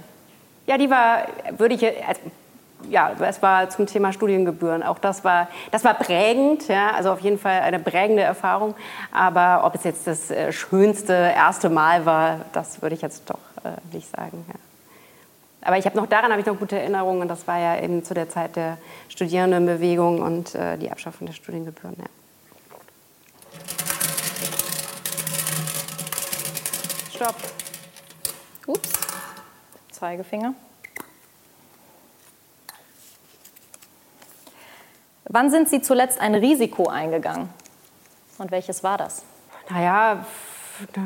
Ja, 0.66 0.76
die 0.76 0.90
war, 0.90 1.26
würde 1.56 1.76
ich, 1.76 1.86
also 1.86 2.20
ja, 2.88 3.12
es 3.20 3.42
war 3.42 3.68
zum 3.70 3.86
Thema 3.86 4.12
Studiengebühren. 4.12 4.82
Auch 4.82 4.98
das 4.98 5.24
war, 5.24 5.48
das 5.70 5.84
war 5.84 5.94
prägend, 5.94 6.68
ja, 6.68 6.92
also 6.92 7.10
auf 7.10 7.20
jeden 7.20 7.38
Fall 7.38 7.60
eine 7.60 7.78
prägende 7.78 8.22
Erfahrung. 8.22 8.74
Aber 9.12 9.64
ob 9.64 9.74
es 9.74 9.84
jetzt 9.84 10.06
das 10.06 10.30
äh, 10.30 10.52
schönste 10.52 11.12
erste 11.12 11.70
Mal 11.70 12.06
war, 12.06 12.40
das 12.52 12.82
würde 12.82 12.94
ich 12.94 13.02
jetzt 13.02 13.28
doch 13.28 13.38
äh, 13.64 13.94
nicht 13.94 14.10
sagen. 14.10 14.44
Ja. 14.48 14.54
Aber 15.62 15.76
ich 15.76 15.84
habe 15.86 15.96
noch 15.96 16.06
daran 16.06 16.30
habe 16.30 16.40
ich 16.40 16.46
noch 16.46 16.58
gute 16.58 16.78
Erinnerungen. 16.78 17.28
Das 17.28 17.46
war 17.46 17.58
ja 17.58 17.80
eben 17.80 18.04
zu 18.04 18.14
der 18.14 18.28
Zeit 18.28 18.56
der 18.56 18.78
Studierendenbewegung 19.08 20.22
und 20.22 20.54
äh, 20.54 20.78
die 20.78 20.90
Abschaffung 20.90 21.26
der 21.26 21.34
Studiengebühren. 21.34 21.96
Ja. 21.98 22.06
Stopp. 27.14 27.34
Ups. 28.66 28.92
Zeigefinger. 29.90 30.54
Wann 35.24 35.50
sind 35.50 35.68
Sie 35.68 35.82
zuletzt 35.82 36.20
ein 36.20 36.34
Risiko 36.34 36.88
eingegangen? 36.88 37.48
Und 38.38 38.50
welches 38.50 38.82
war 38.82 38.98
das? 38.98 39.22
Naja, 39.68 40.24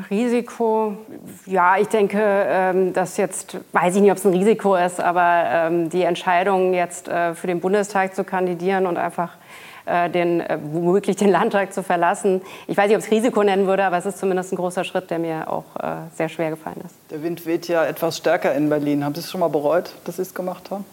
Risiko, 0.09 0.97
ja, 1.45 1.77
ich 1.77 1.87
denke, 1.87 2.19
ähm, 2.21 2.93
dass 2.93 3.17
jetzt, 3.17 3.57
weiß 3.71 3.95
ich 3.95 4.01
nicht, 4.01 4.11
ob 4.11 4.17
es 4.17 4.25
ein 4.25 4.33
Risiko 4.33 4.75
ist, 4.75 4.99
aber 4.99 5.45
ähm, 5.47 5.89
die 5.89 6.03
Entscheidung 6.03 6.73
jetzt 6.73 7.07
äh, 7.07 7.33
für 7.33 7.47
den 7.47 7.59
Bundestag 7.59 8.15
zu 8.15 8.23
kandidieren 8.23 8.85
und 8.85 8.97
einfach 8.97 9.31
äh, 9.85 10.09
den, 10.09 10.41
äh, 10.41 10.59
womöglich 10.61 11.15
den 11.15 11.29
Landtag 11.29 11.73
zu 11.73 11.81
verlassen. 11.81 12.41
Ich 12.67 12.77
weiß 12.77 12.87
nicht, 12.87 12.97
ob 12.97 13.01
ich 13.01 13.07
es 13.07 13.11
Risiko 13.11 13.43
nennen 13.43 13.65
würde, 13.65 13.83
aber 13.83 13.97
es 13.97 14.05
ist 14.05 14.19
zumindest 14.19 14.53
ein 14.53 14.57
großer 14.57 14.83
Schritt, 14.83 15.09
der 15.09 15.19
mir 15.19 15.51
auch 15.51 15.65
sehr 16.15 16.29
schwer 16.29 16.51
gefallen 16.51 16.81
ist. 16.85 16.95
Der 17.09 17.23
Wind 17.23 17.45
weht 17.45 17.67
ja 17.67 17.83
etwas 17.85 18.17
stärker 18.17 18.53
in 18.53 18.69
Berlin. 18.69 19.03
Haben 19.03 19.15
Sie 19.15 19.21
es 19.21 19.31
schon 19.31 19.39
mal 19.39 19.49
bereut, 19.49 19.95
dass 20.05 20.17
Sie 20.17 20.21
es 20.21 20.33
gemacht 20.33 20.71
haben? 20.71 20.85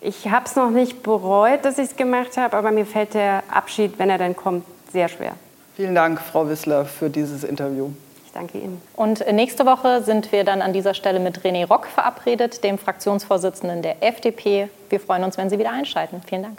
Ich 0.00 0.28
habe 0.28 0.44
es 0.46 0.56
noch 0.56 0.70
nicht 0.70 1.02
bereut, 1.02 1.64
dass 1.64 1.78
ich 1.78 1.90
es 1.90 1.96
gemacht 1.96 2.36
habe, 2.36 2.56
aber 2.56 2.70
mir 2.70 2.86
fällt 2.86 3.14
der 3.14 3.42
Abschied, 3.50 3.98
wenn 3.98 4.10
er 4.10 4.18
dann 4.18 4.36
kommt, 4.36 4.64
sehr 4.92 5.08
schwer. 5.08 5.32
Vielen 5.74 5.94
Dank, 5.94 6.20
Frau 6.20 6.48
Wissler, 6.48 6.84
für 6.84 7.10
dieses 7.10 7.44
Interview. 7.44 7.90
Ich 8.24 8.32
danke 8.32 8.58
Ihnen. 8.58 8.80
Und 8.94 9.24
nächste 9.32 9.66
Woche 9.66 10.02
sind 10.02 10.32
wir 10.32 10.44
dann 10.44 10.62
an 10.62 10.72
dieser 10.72 10.94
Stelle 10.94 11.20
mit 11.20 11.40
René 11.40 11.66
Rock 11.66 11.86
verabredet, 11.86 12.64
dem 12.64 12.78
Fraktionsvorsitzenden 12.78 13.82
der 13.82 14.02
FDP. 14.02 14.68
Wir 14.88 15.00
freuen 15.00 15.24
uns, 15.24 15.38
wenn 15.38 15.50
Sie 15.50 15.58
wieder 15.58 15.72
einschalten. 15.72 16.22
Vielen 16.26 16.42
Dank. 16.42 16.58